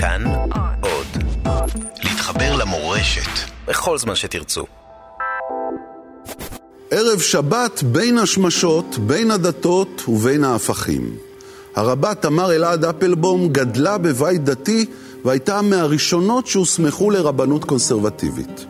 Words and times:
כאן 0.00 0.24
עוד. 0.80 1.06
להתחבר 2.04 2.56
למורשת 2.56 3.50
בכל 3.66 3.98
זמן 3.98 4.14
שתרצו. 4.14 4.64
ערב 6.90 7.20
שבת 7.20 7.82
בין 7.82 8.18
השמשות, 8.18 8.98
בין 8.98 9.30
הדתות 9.30 10.02
ובין 10.08 10.44
ההפכים. 10.44 11.16
הרבה 11.76 12.14
תמר 12.14 12.52
אלעד 12.52 12.84
אפלבום 12.84 13.48
גדלה 13.48 13.98
בבית 13.98 14.44
דתי 14.44 14.86
והייתה 15.24 15.62
מהראשונות 15.62 16.46
שהוסמכו 16.46 17.10
לרבנות 17.10 17.64
קונסרבטיבית. 17.64 18.64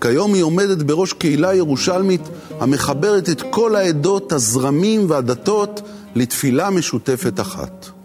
כיום 0.00 0.34
היא 0.34 0.42
עומדת 0.42 0.82
בראש 0.82 1.12
קהילה 1.12 1.54
ירושלמית 1.54 2.22
המחברת 2.60 3.28
את 3.28 3.42
כל 3.50 3.76
העדות, 3.76 4.32
הזרמים 4.32 5.10
והדתות 5.10 5.80
לתפילה 6.14 6.70
משותפת 6.70 7.40
אחת. 7.40 7.97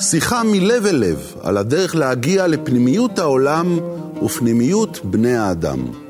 שיחה 0.00 0.42
מלב 0.44 0.86
אל 0.86 0.96
לב 0.96 1.34
על 1.42 1.56
הדרך 1.56 1.96
להגיע 1.96 2.46
לפנימיות 2.46 3.18
העולם 3.18 3.78
ופנימיות 4.22 5.00
בני 5.04 5.36
האדם. 5.36 6.07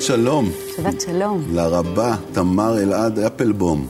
שבת 0.00 0.06
שלום. 0.06 0.50
שבת 0.76 1.00
שלום. 1.00 1.44
לרבה 1.52 2.16
תמר 2.32 2.82
אלעד 2.82 3.18
אפלבום, 3.18 3.86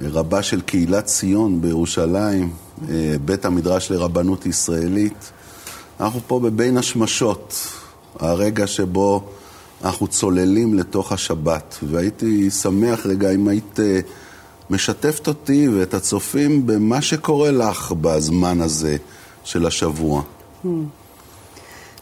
רבה 0.00 0.42
של 0.42 0.60
קהילת 0.60 1.04
ציון 1.04 1.60
בירושלים, 1.60 2.50
אה, 2.88 3.14
בית 3.24 3.44
המדרש 3.44 3.90
לרבנות 3.90 4.46
ישראלית. 4.46 5.32
אנחנו 6.00 6.20
פה 6.26 6.40
בבין 6.40 6.76
השמשות, 6.76 7.66
הרגע 8.18 8.66
שבו 8.66 9.24
אנחנו 9.84 10.06
צוללים 10.06 10.74
לתוך 10.74 11.12
השבת, 11.12 11.78
והייתי 11.82 12.50
שמח 12.50 13.06
רגע 13.06 13.30
אם 13.30 13.48
היית 13.48 13.80
אה, 13.80 14.00
משתפת 14.70 15.28
אותי 15.28 15.68
ואת 15.68 15.94
הצופים 15.94 16.66
במה 16.66 17.02
שקורה 17.02 17.50
לך 17.50 17.92
בזמן 18.00 18.60
הזה 18.60 18.96
של 19.44 19.66
השבוע. 19.66 20.22
Hmm. 20.64 20.68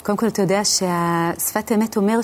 קודם 0.03 0.19
כל, 0.19 0.27
אתה 0.27 0.43
יודע 0.43 0.65
שהשפת 0.65 1.73
אמת 1.75 1.97
אומר 1.97 2.23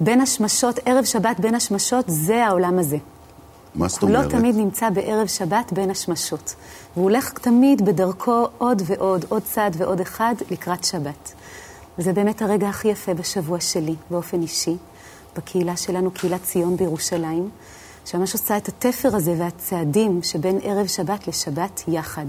שבין 0.00 0.20
השמשות, 0.20 0.78
ערב 0.84 1.04
שבת 1.04 1.40
בין 1.40 1.54
השמשות, 1.54 2.04
זה 2.08 2.44
העולם 2.44 2.78
הזה. 2.78 2.96
מה 3.74 3.88
זאת 3.88 4.02
אומרת? 4.02 4.16
הוא 4.16 4.24
לא 4.24 4.38
תמיד 4.38 4.56
נמצא 4.56 4.90
בערב 4.90 5.26
שבת 5.26 5.72
בין 5.72 5.90
השמשות. 5.90 6.54
והוא 6.94 7.04
הולך 7.04 7.30
תמיד 7.30 7.84
בדרכו 7.84 8.46
עוד 8.58 8.82
ועוד, 8.86 9.24
עוד 9.28 9.42
צעד 9.42 9.76
ועוד 9.78 10.00
אחד 10.00 10.34
לקראת 10.50 10.84
שבת. 10.84 11.32
וזה 11.98 12.12
באמת 12.12 12.42
הרגע 12.42 12.68
הכי 12.68 12.88
יפה 12.88 13.14
בשבוע 13.14 13.60
שלי, 13.60 13.94
באופן 14.10 14.42
אישי, 14.42 14.76
בקהילה 15.36 15.76
שלנו, 15.76 16.10
קהילת 16.10 16.42
ציון 16.42 16.76
בירושלים, 16.76 17.50
שממש 18.06 18.32
עושה 18.32 18.56
את 18.56 18.68
התפר 18.68 19.16
הזה 19.16 19.34
והצעדים 19.38 20.22
שבין 20.22 20.58
ערב 20.62 20.86
שבת 20.86 21.28
לשבת 21.28 21.82
יחד. 21.88 22.26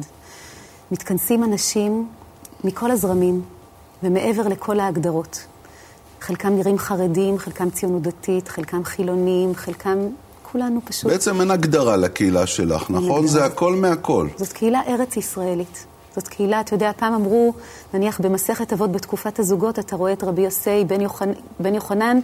מתכנסים 0.91 1.43
אנשים 1.43 2.07
מכל 2.63 2.91
הזרמים, 2.91 3.41
ומעבר 4.03 4.47
לכל 4.47 4.79
ההגדרות. 4.79 5.45
חלקם 6.21 6.55
נראים 6.55 6.77
חרדים, 6.77 7.37
חלקם 7.37 7.69
ציונות 7.69 8.01
דתית, 8.01 8.47
חלקם 8.47 8.83
חילונים, 8.83 9.55
חלקם... 9.55 9.97
כולנו 10.51 10.81
פשוט... 10.85 11.11
בעצם 11.11 11.41
אין 11.41 11.51
הגדרה 11.51 11.97
לקהילה 11.97 12.47
שלך, 12.47 12.89
נכון? 12.89 13.01
הגדרה. 13.01 13.27
זה 13.27 13.45
הכל 13.45 13.75
מהכל. 13.75 14.27
זאת 14.37 14.53
קהילה 14.53 14.81
ארץ-ישראלית. 14.87 15.85
זאת 16.15 16.27
קהילה, 16.27 16.61
אתה 16.61 16.73
יודע, 16.73 16.91
פעם 16.97 17.13
אמרו, 17.13 17.53
נניח 17.93 18.21
במסכת 18.21 18.73
אבות 18.73 18.91
בתקופת 18.91 19.39
הזוגות, 19.39 19.79
אתה 19.79 19.95
רואה 19.95 20.13
את 20.13 20.23
רבי 20.23 20.41
יוסי 20.41 20.83
בן, 20.87 21.01
יוחנ... 21.01 21.29
בן 21.59 21.75
יוחנן, 21.75 22.19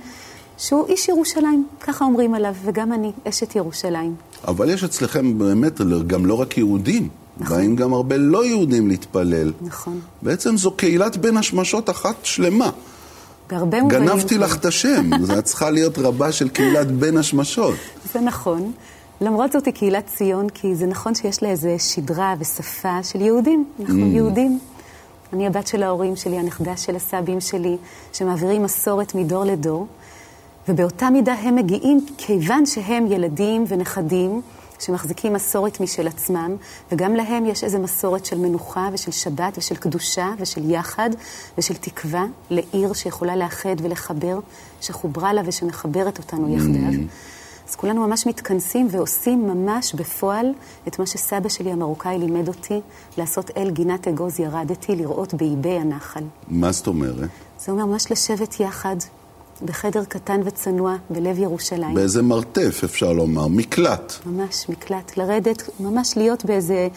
שהוא 0.58 0.88
איש 0.88 1.08
ירושלים, 1.08 1.68
ככה 1.82 2.06
אומרים 2.06 2.34
עליו, 2.34 2.56
וגם 2.64 2.94
אני, 2.94 3.12
אשת 3.30 3.56
ירושלים. 3.56 4.16
אבל 4.48 4.70
יש 4.70 4.84
אצלכם 4.84 5.40
באמת 5.40 5.82
גם 6.08 6.26
לא 6.26 6.34
רק 6.34 6.58
יהודים. 6.58 7.10
נכון. 7.38 7.58
באים 7.58 7.76
גם 7.76 7.94
הרבה 7.94 8.18
לא 8.18 8.46
יהודים 8.46 8.88
להתפלל. 8.88 9.54
נכון. 9.62 10.00
בעצם 10.22 10.58
זו 10.58 10.72
קהילת 10.72 11.18
בין 11.18 11.38
השמשות 11.38 11.90
אחת 11.90 12.16
שלמה. 12.24 12.70
בהרבה 13.50 13.82
מובנים. 13.82 14.08
גנבתי 14.08 14.38
לך 14.38 14.56
את 14.56 14.66
השם, 14.66 15.10
זו 15.26 15.42
צריכה 15.42 15.70
להיות 15.70 15.98
רבה 15.98 16.32
של 16.32 16.50
קהילת 16.50 16.92
בין 16.92 17.18
השמשות. 17.18 17.76
זה 18.14 18.22
נכון. 18.22 18.72
למרות 19.22 19.52
זאת 19.52 19.66
היא 19.66 19.74
קהילת 19.74 20.08
ציון, 20.08 20.50
כי 20.50 20.76
זה 20.76 20.86
נכון 20.86 21.16
שיש 21.16 21.44
לה 21.44 21.50
איזו 21.50 21.70
שדרה 21.78 22.36
ושפה 22.40 23.04
של 23.04 23.22
יהודים. 23.22 23.66
אנחנו 23.80 24.04
mm. 24.04 24.16
יהודים. 24.16 24.60
אני 25.34 25.48
הבת 25.48 25.68
של 25.68 25.84
ההורים 25.84 26.16
שלי, 26.16 26.38
הנכדה 26.38 26.78
של 26.78 26.96
הסבים 26.96 27.42
שלי, 27.42 27.78
שמעבירים 28.14 28.64
מסורת 28.64 29.16
מדור 29.16 29.44
לדור, 29.44 29.88
ובאותה 30.70 31.10
מידה 31.10 31.34
הם 31.34 31.56
מגיעים 31.56 32.06
כיוון 32.18 32.66
שהם 32.66 33.12
ילדים 33.12 33.66
ונכדים 33.68 34.42
שמחזיקים 34.80 35.34
מסורת 35.34 35.80
משל 35.80 36.08
עצמם, 36.08 36.56
וגם 36.92 37.16
להם 37.16 37.46
יש 37.46 37.64
איזו 37.64 37.80
מסורת 37.80 38.26
של 38.26 38.38
מנוחה 38.38 38.90
ושל 38.94 39.12
שבת 39.12 39.58
ושל 39.58 39.76
קדושה 39.76 40.30
ושל 40.40 40.72
יחד 40.72 41.10
ושל 41.58 41.74
תקווה 41.74 42.26
לעיר 42.50 42.94
שיכולה 42.94 43.36
לאחד 43.36 43.76
ולחבר, 43.82 44.40
שחוברה 44.82 45.34
לה 45.34 45.42
ושמחברת 45.46 46.18
אותנו 46.18 46.56
יחדיו. 46.56 46.92
Mm. 46.92 47.12
אז 47.70 47.76
כולנו 47.76 48.08
ממש 48.08 48.28
מתכנסים 48.28 48.88
ועושים 48.92 49.48
ממש 49.48 49.94
בפועל 49.94 50.54
את 50.88 51.00
מה 51.00 51.06
שסבא 51.06 51.50
שלי 51.50 51.72
המרוקאי 51.72 52.20
לימד 52.20 52.48
אותי, 52.48 52.82
לעשות 53.18 53.52
אל 53.58 53.72
גינת 53.72 54.08
אגוז 54.08 54.40
ירדתי, 54.40 54.96
לראות 54.96 55.34
באיבי 55.34 55.80
הנחל. 55.80 56.24
מה 56.48 56.72
זאת 56.72 56.88
אומרת? 56.88 57.30
זה 57.60 57.72
אומר 57.72 57.86
ממש 57.86 58.12
לשבת 58.12 58.60
יחד, 58.60 58.96
בחדר 59.66 60.04
קטן 60.06 60.42
וצנוע 60.46 60.96
בלב 61.10 61.40
ירושלים. 61.40 61.94
באיזה 61.94 62.22
מרתף, 62.22 62.82
אפשר 62.84 63.14
לומר, 63.14 63.48
מקלט. 63.48 64.14
ממש, 64.26 64.70
מקלט. 64.70 65.18
לרדת, 65.18 65.70
ממש 65.80 66.18
להיות 66.18 66.46
באיזה 66.46 66.88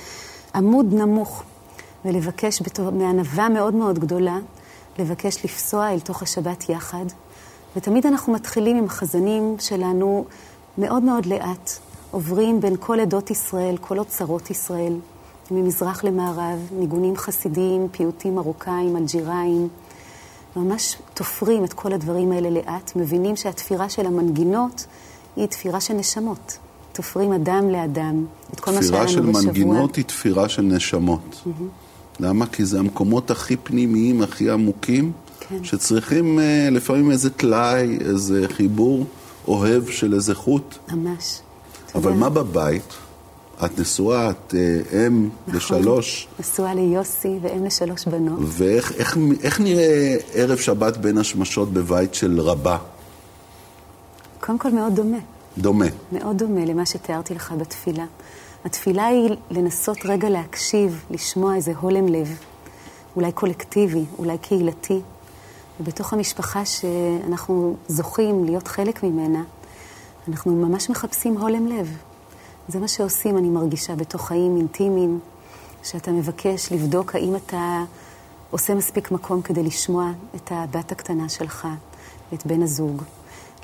עמוד 0.54 0.94
נמוך, 0.94 1.42
ולבקש 2.04 2.62
מענווה 2.92 3.48
מאוד 3.48 3.74
מאוד 3.74 3.98
גדולה, 3.98 4.38
לבקש 4.98 5.44
לפסוע 5.44 5.92
אל 5.92 6.00
תוך 6.00 6.22
השבת 6.22 6.68
יחד. 6.68 7.04
ותמיד 7.76 8.06
אנחנו 8.06 8.32
מתחילים 8.32 8.76
עם 8.76 8.84
החזנים 8.84 9.56
שלנו 9.58 10.24
מאוד 10.78 11.02
מאוד 11.02 11.26
לאט, 11.26 11.70
עוברים 12.10 12.60
בין 12.60 12.76
כל 12.80 13.00
עדות 13.00 13.30
ישראל, 13.30 13.76
כל 13.80 13.98
אוצרות 13.98 14.50
ישראל, 14.50 14.94
ממזרח 15.50 16.04
למערב, 16.04 16.58
ניגונים 16.72 17.16
חסידיים, 17.16 17.88
פיוטים 17.92 18.34
מרוקאים, 18.34 18.96
אלג'יראים. 18.96 19.68
ממש 20.56 20.96
תופרים 21.14 21.64
את 21.64 21.72
כל 21.72 21.92
הדברים 21.92 22.32
האלה 22.32 22.50
לאט, 22.50 22.92
מבינים 22.96 23.36
שהתפירה 23.36 23.88
של 23.88 24.06
המנגינות 24.06 24.86
היא 25.36 25.46
תפירה 25.46 25.80
של 25.80 25.94
נשמות. 25.94 26.58
תופרים 26.92 27.32
אדם 27.32 27.70
לאדם, 27.70 28.24
את 28.54 28.60
כל 28.60 28.70
מה 28.70 28.82
שהיה 28.82 29.02
לנו 29.02 29.08
בשבוע. 29.08 29.22
תפירה 29.22 29.42
של 29.42 29.48
מנגינות 29.48 29.96
היא 29.96 30.04
תפירה 30.04 30.48
של 30.48 30.62
נשמות. 30.62 31.42
Mm-hmm. 31.46 32.20
למה? 32.20 32.46
כי 32.46 32.64
זה 32.64 32.78
המקומות 32.78 33.30
הכי 33.30 33.56
פנימיים, 33.56 34.22
הכי 34.22 34.50
עמוקים, 34.50 35.12
כן. 35.40 35.64
שצריכים 35.64 36.38
uh, 36.38 36.42
לפעמים 36.70 37.10
איזה 37.10 37.30
טלאי, 37.30 37.98
איזה 38.00 38.46
חיבור 38.48 39.04
אוהב 39.48 39.88
של 39.88 40.14
איזה 40.14 40.34
חוט. 40.34 40.74
ממש. 40.92 41.40
אבל 41.94 42.12
מה 42.12 42.28
בבית? 42.28 42.94
את 43.64 43.78
נשואה, 43.78 44.30
את 44.30 44.54
אה, 44.54 45.06
אם 45.06 45.28
נכון, 45.46 45.56
לשלוש. 45.56 46.28
נשואה 46.40 46.74
ליוסי 46.74 47.38
ואם 47.42 47.64
לשלוש 47.64 48.08
בנות. 48.08 48.38
ואיך 48.42 48.92
איך, 48.92 49.18
איך 49.42 49.60
נראה 49.60 50.16
ערב 50.34 50.58
שבת 50.58 50.96
בין 50.96 51.18
השמשות 51.18 51.72
בבית 51.72 52.14
של 52.14 52.40
רבה? 52.40 52.78
קודם 54.40 54.58
כל 54.58 54.70
מאוד 54.70 54.94
דומה. 54.94 55.18
דומה. 55.58 55.86
מאוד 56.12 56.38
דומה 56.38 56.64
למה 56.64 56.86
שתיארתי 56.86 57.34
לך 57.34 57.54
בתפילה. 57.58 58.04
התפילה 58.64 59.06
היא 59.06 59.36
לנסות 59.50 59.98
רגע 60.04 60.28
להקשיב, 60.28 61.04
לשמוע 61.10 61.54
איזה 61.54 61.72
הולם 61.80 62.08
לב, 62.08 62.38
אולי 63.16 63.32
קולקטיבי, 63.32 64.04
אולי 64.18 64.38
קהילתי. 64.38 65.00
ובתוך 65.80 66.12
המשפחה 66.12 66.64
שאנחנו 66.64 67.76
זוכים 67.88 68.44
להיות 68.44 68.68
חלק 68.68 69.02
ממנה, 69.02 69.42
אנחנו 70.28 70.52
ממש 70.52 70.90
מחפשים 70.90 71.36
הולם 71.36 71.66
לב. 71.66 71.96
זה 72.70 72.78
מה 72.78 72.88
שעושים, 72.88 73.38
אני 73.38 73.48
מרגישה, 73.48 73.96
בתוך 73.96 74.26
חיים 74.26 74.56
אינטימיים, 74.56 75.18
שאתה 75.82 76.10
מבקש 76.10 76.72
לבדוק 76.72 77.14
האם 77.14 77.36
אתה 77.36 77.84
עושה 78.50 78.74
מספיק 78.74 79.10
מקום 79.10 79.42
כדי 79.42 79.62
לשמוע 79.62 80.10
את 80.36 80.52
הבת 80.54 80.92
הקטנה 80.92 81.28
שלך, 81.28 81.68
את 82.34 82.46
בן 82.46 82.62
הזוג. 82.62 83.02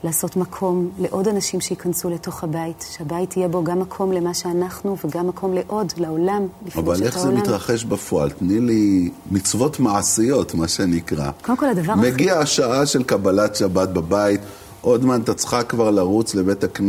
לעשות 0.05 0.37
מקום 0.37 0.91
לעוד 0.99 1.29
אנשים 1.29 1.61
שייכנסו 1.61 2.11
לתוך 2.11 2.45
הבית, 2.45 2.87
שהבית 2.91 3.37
יהיה 3.37 3.49
בו 3.49 3.65
גם 3.65 3.81
מקום 3.81 4.13
למה 4.13 4.35
שאנחנו 4.35 4.97
וגם 5.05 5.29
מקום 5.29 5.55
לעוד, 5.55 5.93
לעולם, 5.97 6.47
לפגוש 6.67 6.73
את 6.73 6.77
העולם. 6.77 6.97
אבל 6.97 7.07
איך 7.07 7.19
זה 7.19 7.31
מתרחש 7.31 7.85
בפועל? 7.85 8.31
תני 8.31 8.61
לי 8.61 9.11
מצוות 9.31 9.81
מעשיות, 9.81 10.55
מה 10.55 10.69
שנקרא. 10.69 11.31
קודם 11.43 11.59
כל, 11.59 11.69
הדבר 11.69 11.93
הכי... 11.93 12.11
מגיע 12.11 12.39
השעה 12.39 12.87
של 12.87 13.03
קבלת 13.03 13.57
שבת 13.57 13.89
בבית, 13.89 14.41
עוד 14.87 15.05
מעט 15.05 15.31
את 15.31 15.37
צריכה 15.37 15.63
כבר 15.63 15.91
לרוץ 15.91 16.35
לבית, 16.35 16.65
הקנ... 16.65 16.89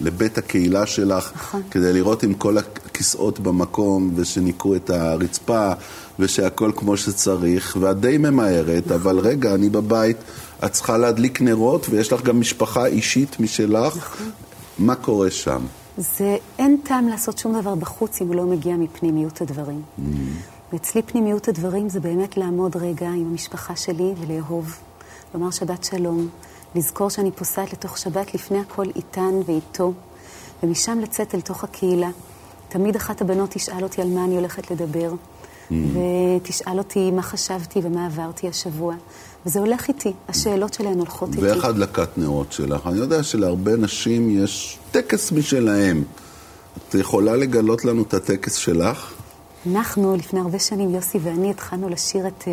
לבית 0.00 0.38
הקהילה 0.38 0.86
שלך, 0.86 1.32
נכון. 1.34 1.62
כדי 1.70 1.92
לראות 1.92 2.24
אם 2.24 2.34
כל 2.34 2.58
הכיסאות 2.58 3.40
במקום 3.40 4.12
ושניקו 4.14 4.76
את 4.76 4.90
הרצפה 4.90 5.72
ושהכול 6.18 6.72
כמו 6.76 6.96
שצריך, 6.96 7.76
ואת 7.80 8.00
די 8.00 8.18
ממהרת, 8.18 8.86
נכון. 8.86 8.96
אבל 8.96 9.18
רגע, 9.18 9.54
אני 9.54 9.68
בבית. 9.68 10.16
את 10.64 10.72
צריכה 10.72 10.98
להדליק 10.98 11.40
נרות, 11.40 11.86
ויש 11.90 12.12
לך 12.12 12.22
גם 12.22 12.40
משפחה 12.40 12.86
אישית 12.86 13.40
משלך. 13.40 13.96
נכון. 13.96 14.30
מה 14.78 14.94
קורה 14.94 15.30
שם? 15.30 15.60
זה, 15.96 16.36
אין 16.58 16.76
טעם 16.84 17.08
לעשות 17.08 17.38
שום 17.38 17.60
דבר 17.60 17.74
בחוץ 17.74 18.20
אם 18.20 18.26
הוא 18.26 18.36
לא 18.36 18.44
מגיע 18.44 18.76
מפנימיות 18.76 19.40
הדברים. 19.40 19.82
Mm. 19.98 20.02
ואצלי 20.72 21.02
פנימיות 21.02 21.48
הדברים 21.48 21.88
זה 21.88 22.00
באמת 22.00 22.36
לעמוד 22.36 22.76
רגע 22.76 23.08
עם 23.08 23.26
המשפחה 23.30 23.76
שלי 23.76 24.14
ולאהוב, 24.20 24.76
לומר 25.34 25.50
שבת 25.50 25.84
שלום, 25.84 26.28
לזכור 26.74 27.10
שאני 27.10 27.30
פוסעת 27.30 27.72
לתוך 27.72 27.98
שבת 27.98 28.34
לפני 28.34 28.60
הכל 28.60 28.86
איתן 28.96 29.34
ואיתו, 29.46 29.92
ומשם 30.62 30.98
לצאת 31.02 31.34
אל 31.34 31.40
תוך 31.40 31.64
הקהילה. 31.64 32.10
תמיד 32.68 32.96
אחת 32.96 33.20
הבנות 33.20 33.50
תשאל 33.50 33.82
אותי 33.82 34.02
על 34.02 34.08
מה 34.08 34.24
אני 34.24 34.36
הולכת 34.36 34.70
לדבר, 34.70 35.12
mm. 35.12 35.74
ותשאל 35.74 36.78
אותי 36.78 37.10
מה 37.10 37.22
חשבתי 37.22 37.80
ומה 37.82 38.06
עברתי 38.06 38.48
השבוע. 38.48 38.94
וזה 39.46 39.58
הולך 39.58 39.88
איתי, 39.88 40.12
השאלות 40.28 40.74
שלהן 40.74 40.98
הולכות 40.98 41.28
איתי. 41.28 41.42
ואיך 41.42 41.64
הדלקת 41.64 42.18
נרות 42.18 42.52
שלך? 42.52 42.86
אני 42.86 42.98
יודע 42.98 43.22
שלהרבה 43.22 43.76
נשים 43.76 44.44
יש 44.44 44.78
טקס 44.90 45.32
משלהם. 45.32 46.04
את 46.76 46.94
יכולה 46.94 47.36
לגלות 47.36 47.84
לנו 47.84 48.02
את 48.02 48.14
הטקס 48.14 48.54
שלך? 48.54 49.12
אנחנו, 49.70 50.16
לפני 50.16 50.40
הרבה 50.40 50.58
שנים, 50.58 50.94
יוסי 50.94 51.18
ואני 51.22 51.50
התחלנו 51.50 51.88
לשיר 51.88 52.26
את 52.26 52.42
uh, 52.42 52.46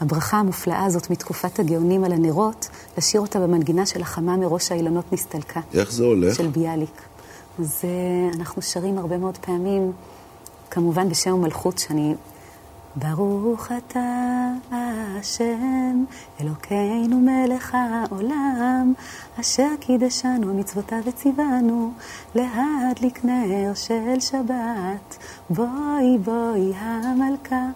הברכה 0.00 0.36
המופלאה 0.36 0.84
הזאת 0.84 1.10
מתקופת 1.10 1.58
הגאונים 1.58 2.04
על 2.04 2.12
הנרות, 2.12 2.68
לשיר 2.98 3.20
אותה 3.20 3.40
במנגינה 3.40 3.86
של 3.86 4.02
החמה 4.02 4.36
מראש 4.36 4.72
האילנות 4.72 5.12
נסתלקה. 5.12 5.60
איך 5.74 5.92
זה 5.92 6.04
הולך? 6.04 6.36
של 6.36 6.46
ביאליק. 6.46 7.02
אז 7.58 7.82
אנחנו 8.34 8.62
שרים 8.62 8.98
הרבה 8.98 9.18
מאוד 9.18 9.38
פעמים, 9.38 9.92
כמובן 10.70 11.08
בשם 11.08 11.32
המלכות, 11.32 11.78
שאני 11.78 12.14
ברוך 12.96 13.68
אתה 13.78 14.48
השם, 14.70 16.04
אלוקינו 16.40 17.20
מלך 17.20 17.74
העולם, 17.74 18.92
אשר 19.40 19.68
קידשנו 19.80 20.54
מצוותיו 20.54 20.98
וציוונו, 21.06 21.92
להדליק 22.34 23.24
נר 23.24 23.74
של 23.74 24.20
שבת. 24.20 25.16
בואי 25.50 26.18
בואי 26.24 26.72
המלכה, 26.74 27.66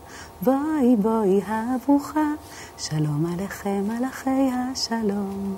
בואי 0.43 0.97
בואי 0.99 1.41
הברוכה, 1.47 2.33
שלום 2.79 3.27
עליכם 3.33 3.85
מלאכי 3.89 4.51
השלום. 4.53 5.57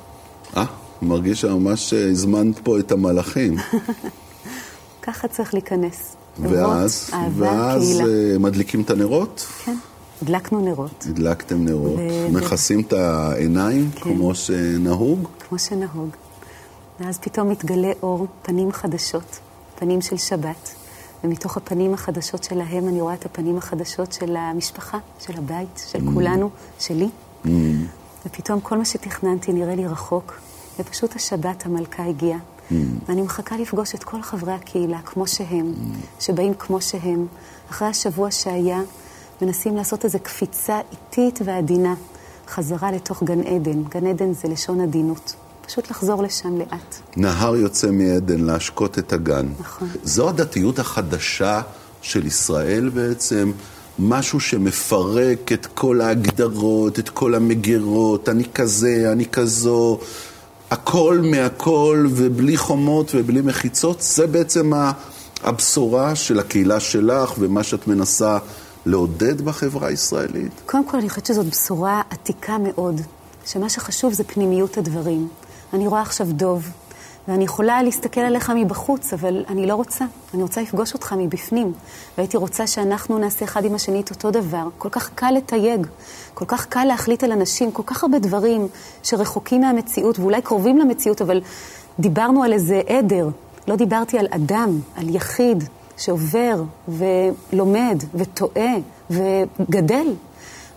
אה, 0.57 0.65
מרגיש 1.03 1.41
שממש 1.41 1.93
הזמנת 1.93 2.59
פה 2.59 2.79
את 2.79 2.93
המלאכים. 2.93 3.57
ככה 5.03 5.29
צריך 5.29 5.55
להיכנס. 5.55 6.16
ואז, 6.41 7.11
ואז 7.37 8.03
uh, 8.05 8.39
מדליקים 8.39 8.81
את 8.81 8.91
הנרות? 8.91 9.47
כן, 9.65 9.77
הדלקנו 10.23 10.61
נרות. 10.61 11.07
הדלקתם 11.11 11.65
נרות. 11.65 11.99
ו... 11.99 12.33
מכסים 12.33 12.81
את 12.81 12.93
העיניים 12.93 13.91
כן. 13.95 14.01
כמו 14.01 14.35
שנהוג? 14.35 15.29
כמו 15.49 15.59
שנהוג. 15.59 16.09
ואז 17.01 17.19
פתאום 17.19 17.49
מתגלה 17.49 17.93
אור, 18.03 18.27
פנים 18.43 18.73
חדשות, 18.73 19.39
פנים 19.79 20.01
של 20.01 20.17
שבת. 20.17 20.75
ומתוך 21.25 21.57
הפנים 21.57 21.95
החדשות 21.95 22.45
שלהם 22.45 22.89
אני 22.89 23.01
רואה 23.01 23.15
את 23.15 23.25
הפנים 23.25 23.59
החדשות 23.59 24.13
של 24.13 24.37
המשפחה, 24.37 24.99
של 25.21 25.33
הבית, 25.39 25.87
של 25.91 25.99
mm. 25.99 26.15
כולנו, 26.15 26.51
שלי. 26.79 27.09
Mm. 27.45 27.49
ופתאום 28.27 28.61
כל 28.61 28.79
מה 28.79 28.85
שתכננתי 28.85 29.53
נראה 29.53 29.75
לי 29.75 29.87
רחוק, 29.87 30.35
ופשוט 30.79 31.17
השבת 31.17 31.67
המלכה 31.67 32.05
הגיעה. 32.05 32.39
Mm. 32.71 32.75
ואני 33.09 33.23
מחכה 33.23 33.57
לפגוש 33.57 33.95
את 33.95 34.05
כל 34.05 34.23
חברי 34.23 34.53
הקהילה 34.53 34.99
כמו 35.05 35.27
שהם, 35.27 35.75
mm. 35.75 36.23
שבאים 36.23 36.55
כמו 36.55 36.81
שהם. 36.81 37.27
אחרי 37.71 37.89
השבוע 37.89 38.31
שהיה, 38.31 38.81
מנסים 39.43 39.77
לעשות 39.77 40.05
איזו 40.05 40.19
קפיצה 40.23 40.81
איטית 40.93 41.41
ועדינה, 41.45 41.95
חזרה 42.49 42.93
לתוך 42.93 43.23
גן 43.23 43.41
עדן. 43.41 43.83
גן 43.83 44.07
עדן 44.07 44.33
זה 44.33 44.49
לשון 44.49 44.81
עדינות. 44.81 45.35
פשוט 45.67 45.91
לחזור 45.91 46.23
לשם 46.23 46.59
לאט. 46.59 46.97
נהר 47.17 47.57
יוצא 47.57 47.91
מעדן 47.91 48.41
להשקות 48.41 48.99
את 48.99 49.13
הגן. 49.13 49.47
נכון. 49.61 49.89
זו 50.05 50.29
הדתיות 50.29 50.79
החדשה 50.79 51.61
של 52.03 52.27
ישראל 52.27 52.89
בעצם, 52.89 53.53
משהו 53.99 54.41
שמפרק 54.41 55.53
את 55.53 55.67
כל 55.67 56.01
ההגדרות, 56.01 56.99
את 56.99 57.09
כל 57.09 57.35
המגירות, 57.35 58.29
אני 58.29 58.45
כזה, 58.55 59.09
אני 59.13 59.27
כזו. 59.27 59.99
הכל 60.71 61.21
מהכל 61.23 62.07
ובלי 62.11 62.57
חומות 62.57 63.11
ובלי 63.15 63.41
מחיצות, 63.41 64.03
זה 64.03 64.27
בעצם 64.27 64.73
הבשורה 65.43 66.15
של 66.15 66.39
הקהילה 66.39 66.81
שלך 66.81 67.35
ומה 67.39 67.63
שאת 67.63 67.89
מנסה 67.89 68.39
לעודד 68.87 69.41
בחברה 69.41 69.89
הישראלית? 69.89 70.53
קודם 70.67 70.89
כל, 70.89 70.97
אני 70.97 71.09
חושבת 71.09 71.27
שזאת 71.27 71.47
בשורה 71.47 72.03
עתיקה 72.11 72.59
מאוד, 72.59 73.01
שמה 73.47 73.69
שחשוב 73.69 74.13
זה 74.13 74.25
פנימיות 74.25 74.79
הדברים. 74.79 75.29
אני 75.73 75.87
רואה 75.87 76.03
עכשיו 76.03 76.27
דוב, 76.31 76.71
ואני 77.29 77.45
יכולה 77.45 77.83
להסתכל 77.83 78.21
עליך 78.21 78.53
מבחוץ, 78.57 79.13
אבל 79.13 79.45
אני 79.49 79.67
לא 79.67 79.75
רוצה. 79.75 80.05
אני 80.35 80.43
רוצה 80.43 80.63
לפגוש 80.63 80.95
אותך 80.95 81.15
מבפנים. 81.19 81.73
והייתי 82.19 82.37
רוצה 82.37 82.67
שאנחנו 82.67 83.19
נעשה 83.19 83.45
אחד 83.45 83.65
עם 83.65 83.75
השני 83.75 84.01
את 84.01 84.11
אותו 84.11 84.31
דבר. 84.31 84.69
כל 84.79 84.89
כך 84.89 85.11
קל 85.15 85.31
לתייג, 85.31 85.87
כל 86.35 86.45
כך 86.49 86.67
קל 86.67 86.85
להחליט 86.85 87.25
על 87.25 87.33
אנשים, 87.33 87.73
כל 87.73 87.83
כך 87.87 88.03
הרבה 88.03 88.19
דברים 88.19 88.69
שרחוקים 89.03 89.61
מהמציאות 89.61 90.19
ואולי 90.19 90.43
קרובים 90.43 90.79
למציאות, 90.79 91.23
אבל 91.23 91.41
דיברנו 91.99 92.43
על 92.43 92.53
איזה 92.53 92.81
עדר. 92.87 93.29
לא 93.69 93.77
דיברתי 93.77 94.19
על 94.19 94.27
אדם, 94.31 94.81
על 94.97 95.15
יחיד 95.15 95.65
שעובר 95.97 96.63
ולומד 96.89 98.03
וטועה 98.15 98.75
וגדל. 99.11 100.07